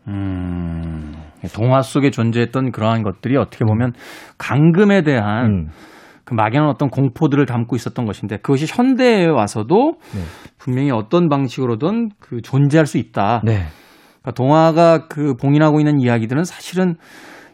[0.08, 1.14] 음,
[1.54, 3.94] 동화 속에 존재했던 그러한 것들이 어떻게 보면
[4.38, 5.68] 강금에 대한 음.
[6.24, 10.22] 그 막연한 어떤 공포들을 담고 있었던 것인데 그것이 현대에 와서도 네.
[10.58, 13.42] 분명히 어떤 방식으로든 그 존재할 수 있다.
[13.44, 13.64] 네.
[14.22, 16.98] 그러니까 동화가 그 봉인하고 있는 이야기들은 사실은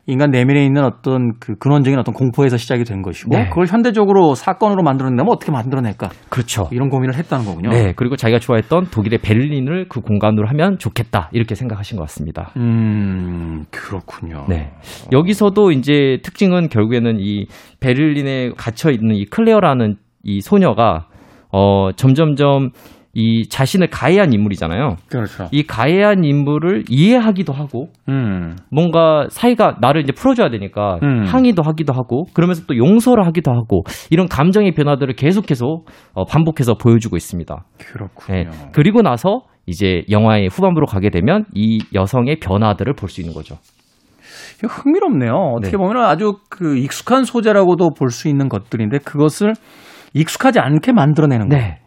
[0.07, 3.49] 인간 내면에 있는 어떤 그 근원적인 어떤 공포에서 시작이 된 것이고 네.
[3.49, 6.09] 그걸 현대적으로 사건으로 만들어낸다면 어떻게 만들어낼까?
[6.29, 6.69] 그렇죠.
[6.71, 7.69] 이런 고민을 했다는 거군요.
[7.69, 7.93] 네.
[7.95, 12.51] 그리고 자기가 좋아했던 독일의 베를린을 그 공간으로 하면 좋겠다 이렇게 생각하신 것 같습니다.
[12.57, 14.45] 음 그렇군요.
[14.47, 14.71] 네.
[15.11, 17.47] 여기서도 이제 특징은 결국에는 이
[17.79, 21.07] 베를린에 갇혀 있는 이 클레어라는 이 소녀가
[21.51, 22.71] 어 점점점
[23.15, 24.97] 이 자신을 가해한 인물이잖아요.
[25.07, 25.45] 그렇죠.
[25.51, 28.57] 이 가해한 인물을 이해하기도 하고, 음.
[28.69, 31.23] 뭔가 사이가 나를 이제 풀어줘야 되니까 음.
[31.23, 35.65] 항의도 하기도 하고, 그러면서 또 용서를 하기도 하고, 이런 감정의 변화들을 계속해서
[36.13, 37.65] 어, 반복해서 보여주고 있습니다.
[37.79, 38.37] 그렇군요.
[38.37, 38.49] 네.
[38.73, 43.55] 그리고 나서 이제 영화의 후반부로 가게 되면 이 여성의 변화들을 볼 수 있는 거죠.
[44.61, 45.31] 흥미롭네요.
[45.57, 45.77] 어떻게 네.
[45.77, 49.53] 보면 아주 그 익숙한 소재라고도 볼 수 있는 것들인데 그것을
[50.13, 51.63] 익숙하지 않게 만들어내는 거예요.
[51.63, 51.79] 네.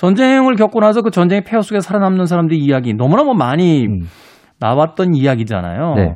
[0.00, 4.06] 전쟁을 겪고 나서 그 전쟁의 폐허 속에 살아남는 사람들의 이야기 너무나 뭐 많이 음.
[4.58, 5.94] 나왔던 이야기잖아요.
[5.94, 6.14] 네.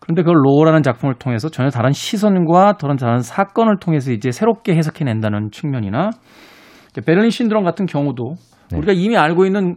[0.00, 5.50] 그런데 그걸 로우라는 작품을 통해서 전혀 다른 시선과 다른 다른 사건을 통해서 이제 새롭게 해석해낸다는
[5.52, 6.10] 측면이나
[7.06, 8.34] 베를린 신드롬 같은 경우도
[8.72, 8.78] 네.
[8.78, 9.76] 우리가 이미 알고 있는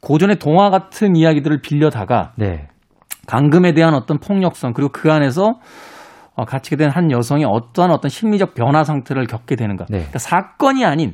[0.00, 2.68] 고전의 동화 같은 이야기들을 빌려다가 네.
[3.26, 5.58] 감금에 대한 어떤 폭력성 그리고 그 안에서
[6.36, 9.84] 어, 갇히게 된 한 여성이 어떠한 어떤 심리적 변화 상태를 겪게 되는가.
[9.90, 9.98] 네.
[9.98, 11.12] 그러니까 사건이 아닌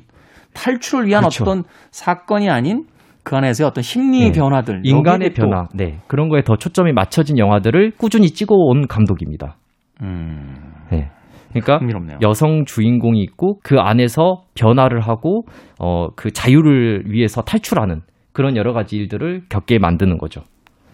[0.54, 1.44] 탈출을 위한 그렇죠.
[1.44, 2.84] 어떤 사건이 아닌
[3.22, 4.32] 그 안에서의 어떤 심리 네.
[4.32, 9.56] 변화들, 인간의 변화, 네 그런 거에 더 초점이 맞춰진 영화들을 꾸준히 찍어온 감독입니다.
[10.02, 10.72] 음...
[10.90, 11.10] 네.
[11.50, 12.18] 그러니까 흥미롭네요.
[12.22, 15.44] 여성 주인공이 있고 그 안에서 변화를 하고
[15.78, 18.00] 어, 그 자유를 위해서 탈출하는
[18.32, 20.42] 그런 여러 가지 일들을 겪게 만드는 거죠.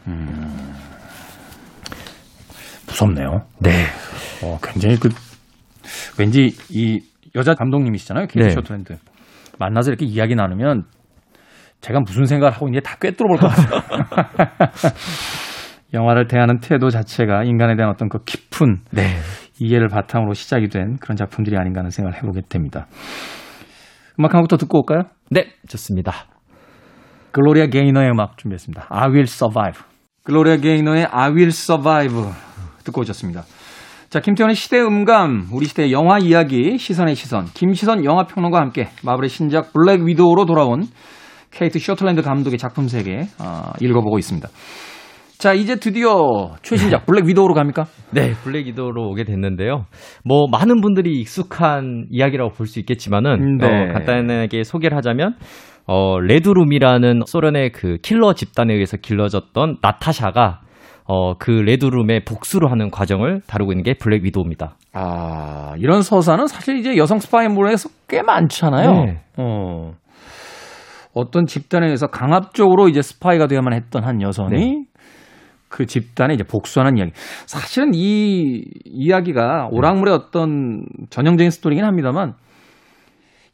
[0.07, 0.75] 음...
[2.87, 3.43] 무섭네요.
[3.61, 3.71] 네.
[4.45, 5.09] 어, 굉장히 그
[6.19, 7.01] 왠지 이
[7.35, 8.51] 여자 감독님이시잖아요, 케이트 네.
[8.51, 8.97] 쇼트랜드.
[9.61, 10.85] 만나서 이렇게 이야기 나누면
[11.81, 13.81] 제가 무슨 생각을 하고 있는지 다 꿰뚫어 볼 것 같아요.
[15.95, 19.17] 영화를 대하는 태도 자체가 인간에 대한 어떤 그 깊은 네.
[19.59, 22.87] 이해를 바탕으로 시작이 된 그런 작품들이 아닌가 하는 생각을 해보게 됩니다.
[24.19, 25.03] 음악 한 곡 더 듣고 올까요?
[25.31, 26.13] 네, 좋습니다.
[27.33, 28.87] 글로리아 게이너의 음악 준비했습니다.
[28.89, 29.81] I Will Survive.
[30.25, 32.23] 글로리아 게이너의 I Will Survive
[32.85, 33.43] 듣고 오셨습니다.
[34.11, 39.73] 자, 김태원의 시대 음감, 우리 시대의 영화 이야기, 시선의 시선, 김시선 영화평론가와 함께 마블의 신작
[39.73, 40.83] 블랙 위도우로 돌아온
[41.53, 44.49] 케이트 쇼트랜드 감독의 작품 세계 어, 읽어보고 있습니다.
[45.39, 47.85] 자, 이제 드디어 최신작 블랙 위도우로 갑니까?
[48.11, 49.87] 네, 블랙 위도우로 오게 됐는데요.
[50.25, 53.67] 뭐 많은 분들이 익숙한 이야기라고 볼 수 있겠지만은 네.
[53.67, 55.37] 어, 간단하게 소개를 하자면
[55.87, 60.63] 어, 레드룸이라는 소련의 그 킬러 집단에 의해서 길러졌던 나타샤가
[61.13, 64.77] 어, 그 레드룸의 복수를 하는 과정을 다루고 있는 게 블랙 위도우입니다.
[64.93, 68.93] 아, 이런 서사는 사실 이제 여성 스파이물에서 꽤 많잖아요.
[68.93, 69.21] 네.
[69.37, 69.95] 어.
[71.13, 74.85] 어떤 집단에 의해서 강압적으로 이제 스파이가 되어야만 했던 한 여성이 네.
[75.69, 77.11] 그 집단에 이제 복수하는 이야기.
[77.47, 82.35] 사실은 이 이야기가 오락물의 어떤 전형적인 스토리긴 합니다만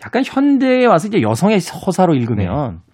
[0.04, 2.92] 약간 현대에 와서 이제 여성의 서사로 읽으면 네.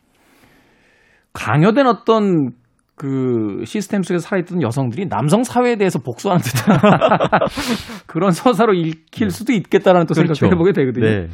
[1.32, 2.61] 강요된 어떤
[2.94, 6.78] 그 시스템 속에서 살아있던 여성들이 남성 사회에 대해서 복수하는 듯한
[8.06, 10.34] 그런 서사로 읽힐 수도 있겠다라는 또 그렇죠.
[10.34, 11.06] 생각을 해보게 되거든요.
[11.06, 11.28] 네.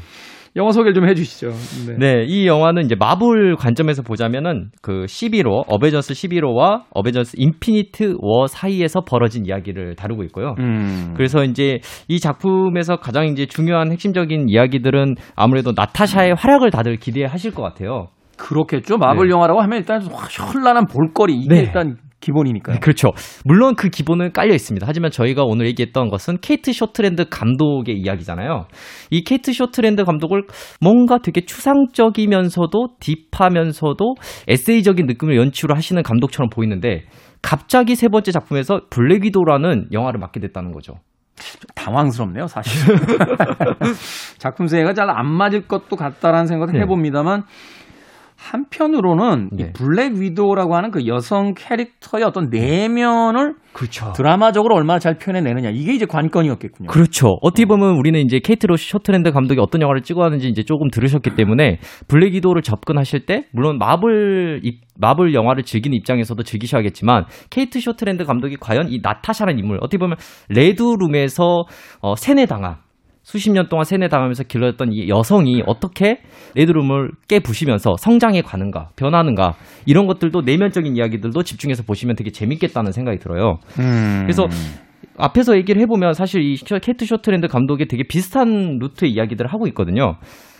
[0.56, 1.50] 영화 소개를 좀 해주시죠.
[1.86, 1.96] 네.
[1.98, 2.24] 네.
[2.26, 8.46] 이 영화는 이제 마블 관점에서 보자면은 그 시빌 워, 어벤져스 시빌 워와 어벤져스 인피니티 워
[8.46, 10.54] 사이에서 벌어진 이야기를 다루고 있고요.
[10.58, 11.12] 음.
[11.16, 17.62] 그래서 이제 이 작품에서 가장 이제 중요한 핵심적인 이야기들은 아무래도 나타샤의 활약을 다들 기대하실 것
[17.62, 18.08] 같아요.
[18.38, 18.96] 그렇겠죠.
[18.96, 19.32] 마블 네.
[19.32, 21.60] 영화라고 하면 일단 현란한 볼거리 이게 네.
[21.62, 22.74] 일단 기본이니까요.
[22.74, 23.10] 네, 그렇죠.
[23.44, 24.84] 물론 그 기본은 깔려 있습니다.
[24.88, 28.66] 하지만 저희가 오늘 얘기했던 것은 케이트 쇼트랜드 감독의 이야기잖아요.
[29.10, 30.44] 이 케이트 쇼트랜드 감독을
[30.80, 34.14] 뭔가 되게 추상적이면서도 deep하면서도
[34.48, 37.04] 에세이적인 느낌을 연출을 하시는 감독처럼 보이는데
[37.40, 40.94] 갑자기 세 번째 작품에서 블랙 위도우라는 영화를 맡게 됐다는 거죠.
[41.76, 42.96] 당황스럽네요, 사실.
[44.38, 46.80] 작품 세계가 잘 안 맞을 것도 같다라는 생각을 네.
[46.80, 47.44] 해봅니다만
[48.38, 49.64] 한편으로는 네.
[49.64, 54.12] 이 블랙 위도우라고 하는 그 여성 캐릭터의 어떤 내면을 그렇죠.
[54.14, 56.88] 드라마적으로 얼마나 잘 표현해내느냐 이게 이제 관건이었겠군요.
[56.88, 57.36] 그렇죠.
[57.42, 62.32] 어떻게 보면 우리는 이제 케이트 쇼트랜드 감독이 어떤 영화를 찍어왔는지 이제 조금 들으셨기 때문에 블랙
[62.34, 64.62] 위도우를 접근하실 때 물론 마블
[64.96, 70.16] 마블 영화를 즐기는 입장에서도 즐기셔야겠지만 케이트 쇼트랜드 감독이 과연 이 나타샤라는 인물 어떻게 보면
[70.48, 71.64] 레드룸에서
[72.00, 72.76] 어, 세뇌당한
[73.28, 76.22] 수십 년 동안 세뇌당하면서 길러졌던 이 여성이 어떻게
[76.54, 83.58] 레드룸을 깨부시면서 성장해 가는가, 변하는가, 이런 것들도 내면적인 이야기들도 집중해서 보시면 되게 재밌겠다는 생각이 들어요.
[83.80, 84.22] 음.
[84.22, 84.48] 그래서
[85.18, 90.16] 앞에서 얘기를 해보면 사실 이 케이트 쇼트랜드 감독이 되게 비슷한 루트의 이야기들을 하고 있거든요.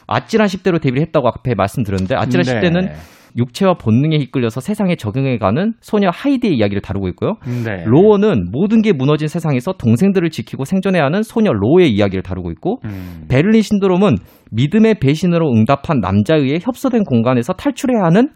[0.07, 2.61] 아찔한 10대로 데뷔를 했다고 앞에 말씀드렸는데 아찔한 네.
[2.61, 2.93] 10대는
[3.37, 7.35] 육체와 본능에 이끌려서 세상에 적응해가는 소녀 하이디의 이야기를 다루고 있고요.
[7.65, 7.85] 네.
[7.87, 13.25] 로어는 모든 게 무너진 세상에서 동생들을 지키고 생존해야 하는 소녀 로의 이야기를 다루고 있고 음.
[13.29, 14.17] 베를린 신드롬은
[14.51, 18.29] 믿음의 배신으로 응답한 남자의 협소된 공간에서 탈출해야 하는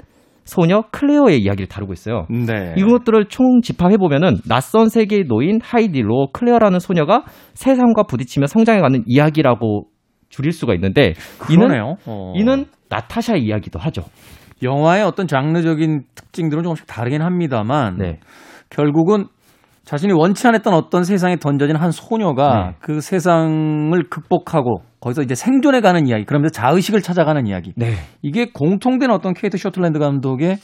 [0.44, 2.26] 소녀 클레어의 이야기를 다루고 있어요.
[2.28, 2.74] 네.
[2.76, 7.24] 이것들을 총 집합해 보면은 낯선 세계에 놓인 하이디 로 클레어라는 소녀가
[7.54, 9.86] 세상과 부딪히며 성장해가는 이야기라고
[10.28, 11.82] 줄일 수가 있는데 그러네요.
[11.82, 12.32] 이는 어.
[12.34, 14.02] 이는 나타샤 이야기도 하죠.
[14.62, 18.20] 영화의 어떤 장르적인 특징들은 조금씩 다르긴 합니다만 네.
[18.70, 19.26] 결국은
[19.84, 22.76] 자신이 원치 않았던 어떤 세상에 던져진 한 소녀가 네.
[22.80, 27.72] 그 세상을 극복하고 거기서 이제 생존해 가는 이야기, 그러면서 자의식을 찾아가는 이야기.
[27.76, 27.94] 네.
[28.22, 30.58] 이게 공통된 어떤 케이트 쇼틀랜드 감독의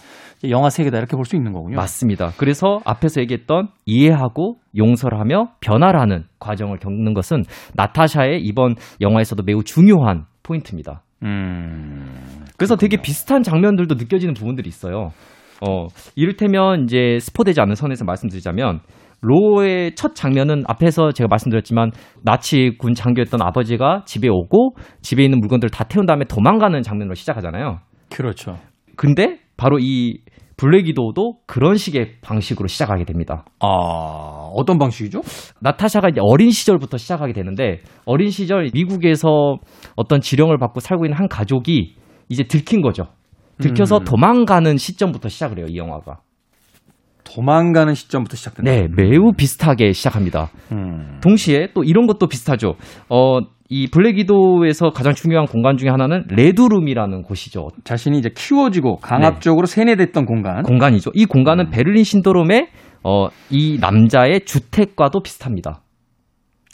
[0.49, 1.75] 영화 세계다 이렇게 볼 수 있는 거군요.
[1.75, 2.31] 맞습니다.
[2.37, 7.43] 그래서 앞에서 얘기했던 이해하고 용서를 하며 변화라는 과정을 겪는 것은
[7.75, 11.03] 나타샤의 이번 영화에서도 매우 중요한 포인트입니다.
[11.22, 12.07] 음,
[12.57, 12.76] 그래서 그렇군요.
[12.76, 15.11] 되게 비슷한 장면들도 느껴지는 부분들이 있어요.
[15.66, 18.81] 어, 이를테면 이제 스포되지 않은 선에서 말씀드리자면
[19.20, 21.90] 로의 첫 장면은 앞에서 제가 말씀드렸지만
[22.22, 27.81] 나치 군 장교였던 아버지가 집에 오고 집에 있는 물건들을 다 태운 다음에 도망가는 장면으로 시작하잖아요.
[28.11, 28.57] 그렇죠.
[28.96, 30.20] 근데 바로 이
[30.59, 33.44] 블랙이도도 그런 식의 방식으로 시작하게 됩니다.
[33.61, 35.23] 아, 어떤 방식이죠?
[35.61, 39.57] 나타샤가 이제 어린 시절부터 시작하게 되는데 어린 시절 미국에서
[39.97, 41.94] 어떤 지령을 받고 살고 있는 한 가족이
[42.29, 43.05] 이제 들킨 거죠.
[43.61, 44.05] 들켜서 음.
[44.05, 46.18] 도망가는 시점부터 시작을 해요, 이 영화가.
[47.25, 48.71] 도망가는 시점부터 시작된다.
[48.71, 50.51] 네, 매우 비슷하게 시작합니다.
[50.73, 51.21] 음.
[51.23, 52.75] 동시에 또 이런 것도 비슷하죠.
[53.09, 57.68] 어, 이 블랙 위도우에서 가장 중요한 공간 중에 하나는 레드룸이라는 곳이죠.
[57.85, 59.74] 자신이 이제 키워지고 강압적으로 네.
[59.74, 60.62] 세뇌됐던 공간.
[60.62, 61.11] 공간이죠.
[61.14, 61.70] 이 공간은 음.
[61.70, 62.68] 베를린 신드롬의
[63.04, 65.83] 어, 이 남자의 주택과도 비슷합니다.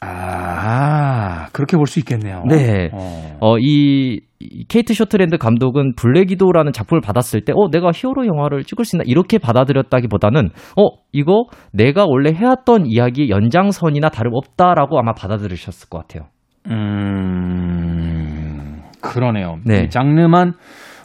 [0.00, 2.42] 아, 그렇게 볼 수 있겠네요.
[2.48, 2.90] 네.
[2.92, 4.20] 어, 어 이
[4.68, 9.04] 케이트 쇼트랜드 감독은 블랙 위도우라는 작품을 받았을 때, 어, 내가 히어로 영화를 찍을 수 있나?
[9.06, 16.28] 이렇게 받아들였다기 보다는, 어, 이거 내가 원래 해왔던 이야기의 연장선이나 다름없다라고 아마 받아들이셨을 것 같아요.
[16.70, 19.58] 음, 그러네요.
[19.64, 19.88] 네.
[19.88, 20.54] 장르만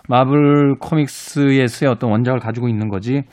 [0.07, 3.23] 마블 코믹스에서의 어떤 원작을 가지고 있는 거지.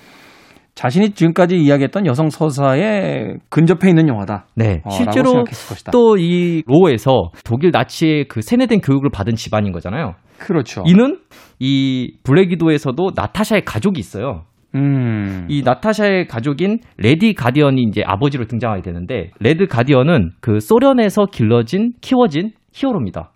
[0.74, 4.46] 자신이 지금까지 이야기했던 여성 서사에 근접해 있는 영화다.
[4.56, 4.82] 네.
[4.84, 5.44] 어, 실제로
[5.90, 10.16] 또 이 로에서 독일 나치의 그 세뇌된 교육을 받은 집안인 거잖아요.
[10.38, 10.82] 그렇죠.
[10.86, 11.18] 이는
[11.58, 14.42] 이 블랙 위도우에서도 나타샤의 가족이 있어요.
[14.76, 15.46] 음.
[15.48, 22.52] 이 나타샤의 가족인 레드 가디언이 이제 아버지로 등장하게 되는데 레드 가디언은 그 소련에서 길러진 키워진
[22.72, 23.32] 히어로입니다.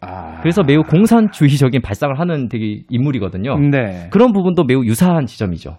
[0.00, 0.40] 아.
[0.40, 3.58] 그래서 매우 공산주의적인 발상을 하는 되게 인물이거든요.
[3.58, 4.08] 네.
[4.10, 5.78] 그런 부분도 매우 유사한 지점이죠.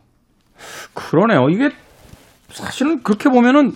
[0.94, 1.50] 그러네요.
[1.50, 1.70] 이게
[2.48, 3.72] 사실은 그렇게 보면은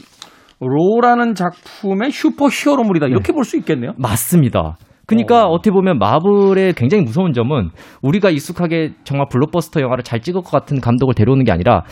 [0.60, 3.34] 로라는 작품의 슈퍼 히어로물이다 이렇게 네.
[3.34, 3.92] 볼수 있겠네요.
[3.98, 4.78] 맞습니다.
[5.10, 5.58] 그러니까 어.
[5.58, 7.70] 떻게 보면 마블의 굉장히 무서운 점은
[8.02, 11.84] 우리가 익숙하게 정말 블록버스터 영화를 잘 찍을 것 같은 감독을 데려오는 게 아니라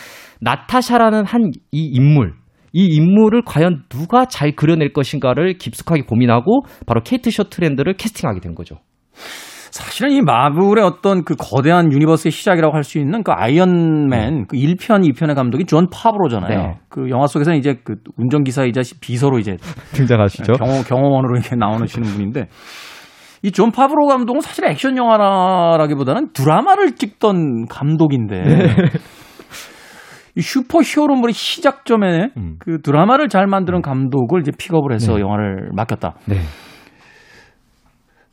[0.42, 2.34] 나타샤라는 한 이 인물
[2.74, 8.76] 이 인물을 과연 누가 잘 그려낼 것인가를 깊숙하게 고민하고 바로 케이트 쇼트랜드를 캐스팅하게 된 거죠.
[9.72, 14.44] 사실은 이 마블의 어떤 그 거대한 universe의 시작이라고 할 수 있는 그 아이언맨 네.
[14.48, 16.58] 그 1편, 2편의 감독이 존 파브로잖아요.
[16.58, 16.80] 네.
[16.90, 19.58] 그 영화 속에서는 이제 그 운전기사이자 비서로 이제
[19.94, 20.54] 등장하시죠.
[20.54, 22.48] 경호, 경호원으로 이렇게 나오시는 분인데
[23.44, 28.68] 이 존 파브로 감독은 사실 액션 영화라기보다는 드라마를 찍던 감독인데 네.
[30.36, 32.58] 이 슈퍼 히어로물의 시작점에 음.
[32.60, 35.22] 그 드라마를 잘 만드는 감독을 이제 픽업을 해서 네.
[35.22, 36.16] 영화를 맡겼다.
[36.26, 36.36] 네.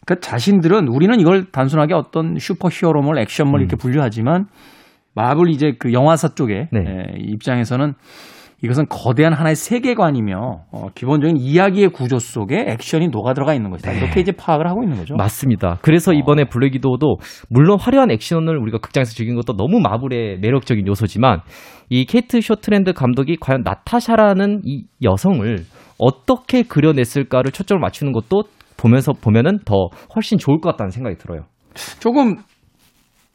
[0.06, 3.62] 그 자신들은 우리는 이걸 단순하게 어떤 슈퍼 히어로물, 액션물 음.
[3.62, 4.46] 이렇게 분류하지만
[5.14, 6.80] 마블 이제 그 영화사 쪽에 네.
[6.80, 7.94] 에, 입장에서는
[8.64, 10.36] 이것은 거대한 하나의 세계관이며
[10.72, 13.92] 어, 기본적인 이야기의 구조 속에 액션이 녹아 들어가 있는 것이다.
[13.92, 13.98] 네.
[13.98, 15.16] 이렇게 이제 파악을 하고 있는 거죠.
[15.16, 15.78] 맞습니다.
[15.82, 16.14] 그래서 어.
[16.14, 17.16] 이번에 블랙 위도우도
[17.50, 21.40] 물론 화려한 액션을 우리가 극장에서 즐긴 것도 너무 마블의 매력적인 요소지만
[21.90, 25.58] 이 케이트 쇼트랜드 감독이 과연 나타샤라는 이 여성을
[25.98, 28.44] 어떻게 그려냈을까를 초점을 맞추는 것도
[28.78, 31.42] 보면서 보면은 더 훨씬 좋을 것 같다는 생각이 들어요.
[32.00, 32.36] 조금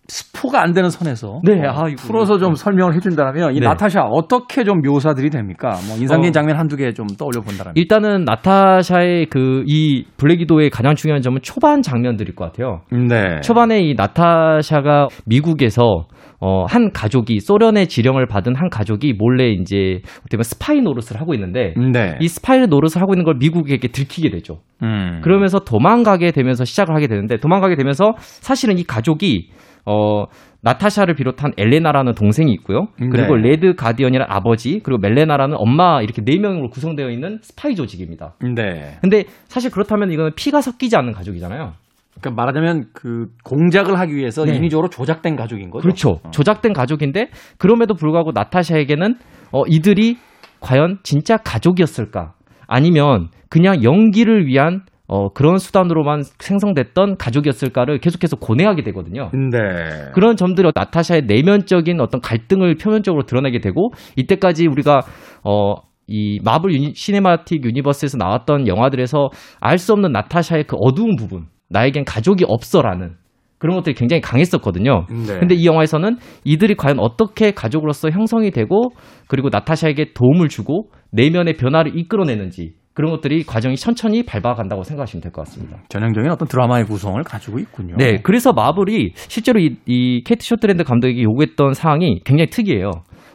[0.09, 3.65] 스포가 안 되는 선에서 네, 어, 아, 풀어서 좀 설명을 해준다면 이 네.
[3.65, 5.69] 나타샤 어떻게 좀 묘사들이 됩니까?
[5.87, 10.71] 뭐 인상적인 어, 장면 한두 개 좀 떠올려 본다면 일단은 나타샤의 그 이 블랙 위도우의
[10.71, 12.81] 가장 중요한 점은 초반 장면들일 것 같아요.
[12.91, 13.39] 네.
[13.41, 16.07] 초반에 이 나타샤가 미국에서
[16.39, 21.33] 어, 한 가족이 소련의 지령을 받은 한 가족이 몰래 이제 어떻게 보면 스파이 노릇을 하고
[21.35, 22.15] 있는데 네.
[22.21, 24.61] 이 스파이 노릇을 하고 있는 걸 미국에게 들키게 되죠.
[24.81, 25.19] 음.
[25.23, 29.49] 그러면서 도망가게 되면서 시작을 하게 되는데 도망가게 되면서 사실은 이 가족이
[29.89, 30.25] 어,
[30.61, 32.89] 나타샤를 비롯한 옐레나라는 동생이 있고요.
[32.97, 33.49] 그리고 네.
[33.49, 38.35] 레드 가디언이라는 아버지, 그리고 멜리나라는 엄마 이렇게 네 명으로 구성되어 있는 스파이 조직입니다.
[38.55, 38.97] 네.
[39.01, 41.73] 근데 사실 그렇다면 이거는 피가 섞이지 않는 가족이잖아요.
[42.19, 44.55] 그러니까 말하자면 그 공작을 하기 위해서 네.
[44.55, 45.81] 인위적으로 조작된 가족인 거죠.
[45.81, 46.09] 그렇죠.
[46.23, 46.31] 어.
[46.31, 49.15] 조작된 가족인데 그럼에도 불구하고 나타샤에게는
[49.51, 50.17] 어, 이들이
[50.59, 52.33] 과연 진짜 가족이었을까?
[52.67, 59.31] 아니면 그냥 연기를 위한 어, 그런 수단으로만 생성됐던 가족이었을까를 계속해서 고뇌하게 되거든요.
[59.33, 60.11] 네.
[60.13, 65.01] 그런 점들이 나타샤의 내면적인 어떤 갈등을 표면적으로 드러내게 되고 이때까지 우리가
[65.43, 71.47] 어, 이 마블 uni, Cinematic Universe에서 나왔던 영화들에서 알 수 없는 나타샤의 그 어두운 부분,
[71.69, 73.15] 나에겐 가족이 없어라는
[73.57, 75.07] 그런 것들이 굉장히 강했었거든요.
[75.09, 75.39] 네.
[75.39, 78.89] 근데 이 영화에서는 이들이 과연 어떻게 가족으로서 형성이 되고
[79.27, 85.43] 그리고 나타샤에게 도움을 주고 내면의 변화를 이끌어내는지 그런 것들이 과정이 천천히 밟아간다고 생각하시면 될 것
[85.45, 85.77] 같습니다.
[85.89, 87.95] 전형적인 어떤 드라마의 구성을 가지고 있군요.
[87.97, 92.91] 네, 그래서 마블이 실제로 이, 이 케이트 쇼트랜드 감독이 요구했던 사항이 굉장히 특이해요.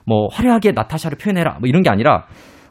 [0.06, 2.24] 뭐 화려하게 나타샤를 표현해라 뭐 이런 게 아니라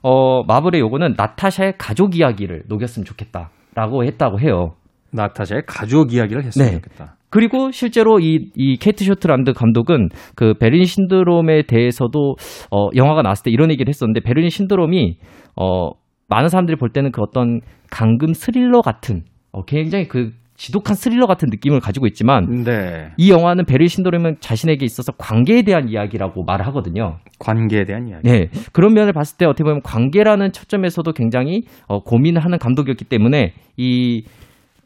[0.04, 4.74] 어 마블의 요구는 나타샤의 가족 이야기를 녹였으면 좋겠다라고 했다고 해요.
[5.12, 6.74] 나타샤의 가족 이야기를 했으면 네.
[6.76, 7.16] 좋겠다.
[7.30, 12.36] 그리고 실제로 이, 이 케이트 쇼트랜드 감독은 그 베를린 신드롬에 대해서도
[12.70, 15.18] 어, 영화가 나왔을 때 이런 얘기를 했었는데 베를린 신드롬이
[15.56, 15.90] 어,
[16.34, 21.50] 많은 사람들이 볼 때는 그 어떤 감금 스릴러 같은 어, 굉장히 그 지독한 스릴러 같은
[21.52, 23.12] 느낌을 가지고 있지만 네.
[23.18, 27.18] 이 영화는 베를린 신드롬은 자신에게 있어서 관계에 대한 이야기라고 말을 하거든요.
[27.38, 28.28] 관계에 대한 이야기.
[28.28, 28.50] 네.
[28.72, 34.24] 그런 면을 봤을 때 어떻게 보면 관계라는 초점에서도 굉장히 어, 고민을 하는 감독이었기 때문에 이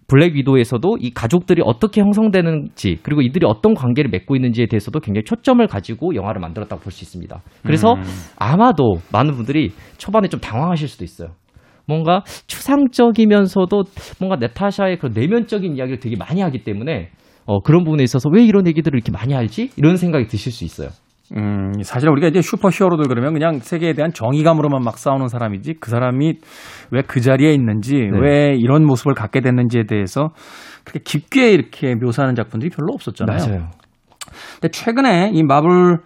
[0.07, 5.65] 블랙 위도에서도 이 가족들이 어떻게 형성되는지 그리고 이들이 어떤 관계를 맺고 있는지에 대해서도 굉장히 초점을
[5.67, 7.41] 가지고 영화를 만들었다고 볼 수 있습니다.
[7.63, 8.03] 그래서 음.
[8.37, 11.29] 아마도 많은 분들이 초반에 좀 당황하실 수도 있어요.
[11.85, 13.83] 뭔가 추상적이면서도
[14.19, 17.09] 뭔가 네타샤의 그 내면적인 이야기를 되게 많이 하기 때문에
[17.45, 19.71] 어, 그런 부분에 있어서 왜 이런 얘기들을 이렇게 많이 알지?
[19.77, 20.89] 이런 생각이 드실 수 있어요.
[21.35, 25.89] 음, 사실 우리가 이제 슈퍼 히어로들 그러면 그냥 세계에 대한 정의감으로만 막 싸우는 사람이지 그
[25.89, 26.35] 사람이
[26.91, 28.19] 왜 그 자리에 있는지 네.
[28.19, 30.29] 왜 이런 모습을 갖게 됐는지에 대해서
[30.85, 33.37] 그렇게 깊게 이렇게 묘사하는 작품들이 별로 없었잖아요.
[33.37, 33.69] 맞아요.
[34.53, 35.97] 근데 최근에 이 마블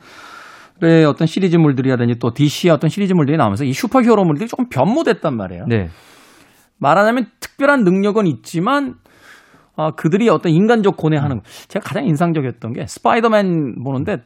[0.83, 5.65] 의 어떤 시리즈물들이라든지 또 DC의 어떤 시리즈물들이 나오면서 이 슈퍼 히어로물들이 조금 변모됐단 말이에요.
[5.67, 5.89] 네.
[6.79, 8.95] 말하자면 특별한 능력은 있지만
[9.75, 11.43] 아, 그들이 어떤 인간적 고뇌하는 거.
[11.67, 14.23] 제가 가장 인상적이었던 게 스파이더맨 보는데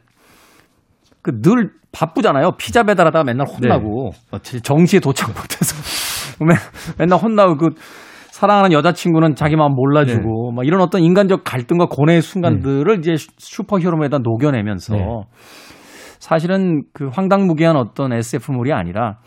[1.26, 2.52] 그 늘 바쁘잖아요.
[2.58, 4.60] 피자 배달하다가 맨날 혼나고 네.
[4.60, 5.74] 정시에 도착 못해서
[6.98, 7.70] 맨날 혼나고 그
[8.30, 10.56] 사랑하는 여자친구는 자기 마음 몰라주고 네.
[10.56, 12.98] 막 이런 어떤 인간적 갈등과 고뇌의 순간들을 네.
[12.98, 15.04] 이제 슈퍼히어로에다 녹여내면서 네.
[16.18, 19.18] 사실은 그 황당무계한 어떤 SF물이 아니라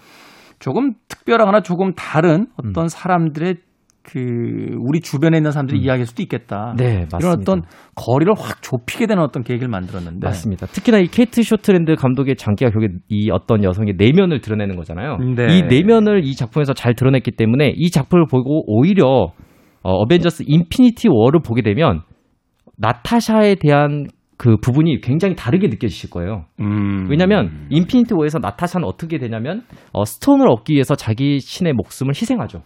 [0.59, 2.87] 조금 특별하거나 조금 다른 어떤 음.
[2.87, 3.55] 사람들의
[4.03, 5.83] 그 우리 주변에 있는 사람들이 음.
[5.83, 6.73] 이야기할 수도 있겠다.
[6.77, 7.17] 네, 맞습니다.
[7.19, 7.61] 이런 어떤
[7.95, 10.65] 거리를 확 좁히게 되는 어떤 계획을 만들었는데 맞습니다.
[10.67, 15.17] 특히나 이 케이트 쇼트랜드 감독의 장기가 결국 이 어떤 여성의 내면을 드러내는 거잖아요.
[15.17, 15.47] 네.
[15.49, 19.05] 이 내면을 이 작품에서 잘 드러냈기 때문에 이 작품을 보고 오히려
[19.81, 22.01] 어, 어벤져스 인피니티 워를 보게 되면
[22.77, 24.07] 나타샤에 대한
[24.37, 26.45] 그 부분이 굉장히 다르게 느껴지실 거예요.
[26.61, 27.07] 음.
[27.09, 32.61] 왜냐하면 인피니티 워에서 나타샤는 어떻게 되냐면 어, 스톤을 얻기 위해서 자기 자신의 목숨을 희생하죠.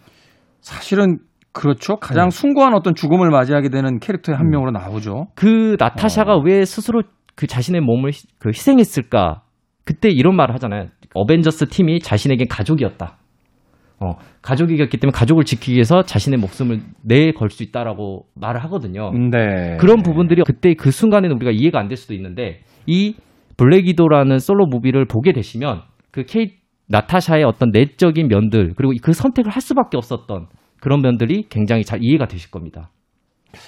[0.64, 1.18] 사실은
[1.52, 1.96] 그렇죠.
[1.96, 2.36] 가장 네.
[2.36, 4.50] 숭고한 어떤 죽음을 맞이하게 되는 캐릭터의 한 음.
[4.50, 5.28] 명으로 나오죠.
[5.36, 6.42] 그 나타샤가 어.
[6.42, 7.02] 왜 스스로
[7.36, 9.42] 그 자신의 몸을 희, 그 희생했을까?
[9.84, 10.88] 그때 이런 말을 하잖아요.
[11.14, 13.18] 어벤져스 팀이 자신에겐 가족이었다.
[14.00, 19.12] 어, 가족이었기 때문에 가족을 지키기 위해서 자신의 목숨을 내걸 수 있다라고 말을 하거든요.
[19.12, 19.76] 네.
[19.78, 23.14] 그런 부분들이 그때 그 순간에는 우리가 이해가 안 될 수도 있는데 이
[23.56, 26.52] 블랙 위도우라는 솔로 movie를 보게 되시면 그 케이
[26.88, 30.46] 나타샤의 어떤 내적인 면들 그리고 그 선택을 할 수밖에 없었던
[30.80, 32.90] 그런 면들이 굉장히 잘 이해가 되실 겁니다.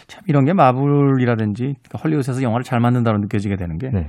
[0.07, 4.09] 참 이런 게 마블이라든지 그러니까 헐리우드에서 영화를 잘 만든다고 느껴지게 되는 게 네.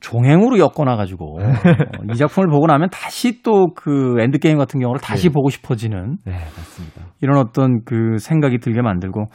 [0.00, 1.42] 종횡으로 엮어놔 가지고 어,
[2.12, 5.32] 이 작품을 보고 나면 다시 또 그 엔드 게임 같은 경우를 다시 네.
[5.32, 7.02] 보고 싶어지는 네, 맞습니다.
[7.20, 9.26] 이런 어떤 그 생각이 들게 만들고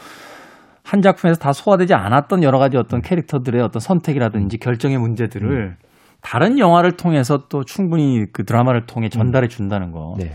[0.83, 5.75] 한 작품에서 다 소화되지 않았던 여러 가지 어떤 캐릭터들의 어떤 선택이라든지 결정의 문제들을 음.
[6.23, 10.15] 다른 영화를 통해서 또 충분히 그 드라마를 통해 전달해 준다는 거.
[10.17, 10.31] 네.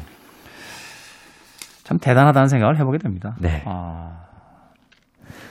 [1.83, 3.35] 참 대단하다는 생각을 해보게 됩니다.
[3.41, 3.63] 네.
[3.65, 4.27] 아.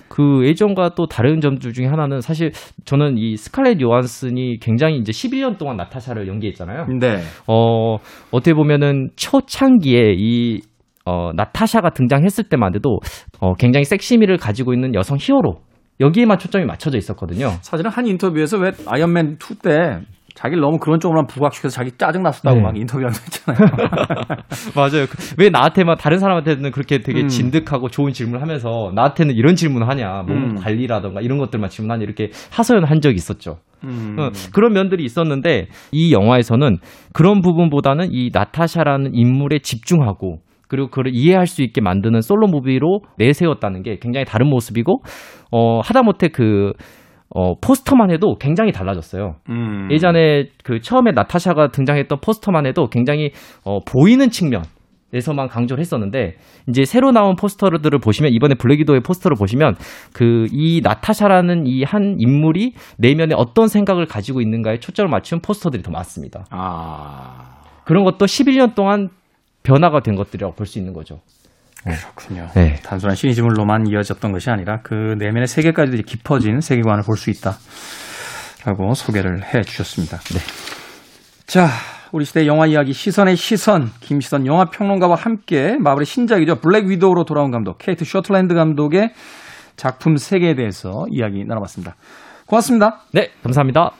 [0.08, 2.52] 그 예전과 또 다른 점들 중에 하나는 사실
[2.86, 6.86] 저는 이 스칼렛 요한슨이 굉장히 이제 11년 동안 나타샤를 연기했잖아요.
[7.00, 7.18] 네.
[7.48, 7.98] 어,
[8.32, 10.62] 어떻게 보면은 초창기에 이
[11.06, 13.00] 어, 나타샤가 등장했을 때만 해도
[13.40, 15.56] 어, 굉장히 섹시미를 가지고 있는 여성 히어로
[16.00, 17.50] 여기에만 초점이 맞춰져 있었거든요.
[17.62, 20.00] 사실은 한 인터뷰에서 왜 아이언맨 2 때
[20.38, 22.62] 자기를 너무 그런 쪽으로만 부각시켜서 자기 짜증 났었다고 네.
[22.62, 24.38] 막 인터뷰한 거 있잖아요.
[24.78, 25.08] 맞아요.
[25.40, 27.28] 왜 나한테만 다른 사람한테는 그렇게 되게 음.
[27.28, 30.56] 진득하고 좋은 질문을 하면서 나한테는 이런 질문을 하냐, 몸 음.
[30.56, 33.58] 관리라던가 이런 것들만 질문하냐 이렇게 하소연한 적이 있었죠.
[33.84, 34.16] 음.
[34.20, 36.78] 어, 그런 면들이 있었는데 이 영화에서는
[37.14, 43.82] 그런 부분보다는 이 나타샤라는 인물에 집중하고 그리고 그걸 이해할 수 있게 만드는 솔로 무비로 내세웠다는
[43.82, 45.02] 게 굉장히 다른 모습이고
[45.52, 46.74] 어 하다못해 그
[47.30, 49.36] 어, 포스터만 해도 굉장히 달라졌어요.
[49.50, 49.90] 음.
[49.92, 53.32] 예전에 그 처음에 나타샤가 등장했던 포스터만 해도 굉장히
[53.64, 54.64] 어, 보이는 측면.
[55.14, 56.36] 에서만 강조를 했었는데
[56.68, 59.76] 이제 새로 나온 포스터들을 보시면 이번에 블랙이도의 포스터를 보시면
[60.14, 65.92] 그 이 나타샤라는 이 한 인물이 내면에 어떤 생각을 가지고 있는가에 초점을 맞춘 포스터들이 더
[65.92, 66.46] 많습니다.
[66.50, 67.56] 아.
[67.86, 69.08] 그런 것도 11년 동안
[69.64, 71.22] 변화가 된 것들이라고 볼 수 있는 거죠.
[71.88, 71.96] 네.
[71.96, 72.48] 그렇군요.
[72.54, 72.76] 네.
[72.84, 77.58] 단순한 시니즘으로만 이어졌던 것이 아니라 그 내면의 세계까지도 깊어진 세계관을 볼 수 있다.
[78.66, 80.18] 라고 소개를 해 주셨습니다.
[80.18, 80.40] 네.
[81.46, 81.70] 자,
[82.12, 86.56] 우리 시대 영화 이야기 시선의 시선 김시선 영화 평론가와 함께 마블의 신작이죠.
[86.60, 89.14] 블랙 위도우로 돌아온 감독 케이트 쇼틀랜드 감독의
[89.78, 91.96] 작품 세계에 대해서 이야기 나눠봤습니다.
[92.46, 93.02] 고맙습니다.
[93.14, 93.92] 네, 감사합니다.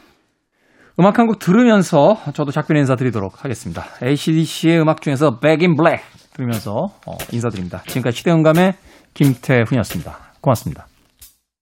[1.00, 3.86] 음악 한 곡 들으면서 저도 작별 인사 드리도록 하겠습니다.
[4.02, 6.04] ACDC의 음악 중에서 Back in Black
[6.38, 7.84] 들으면서 어, 인사드립니다.
[7.88, 8.76] 지금까지 시대음감의
[9.14, 10.18] 김태훈이었습니다.
[10.40, 10.87] 고맙습니다.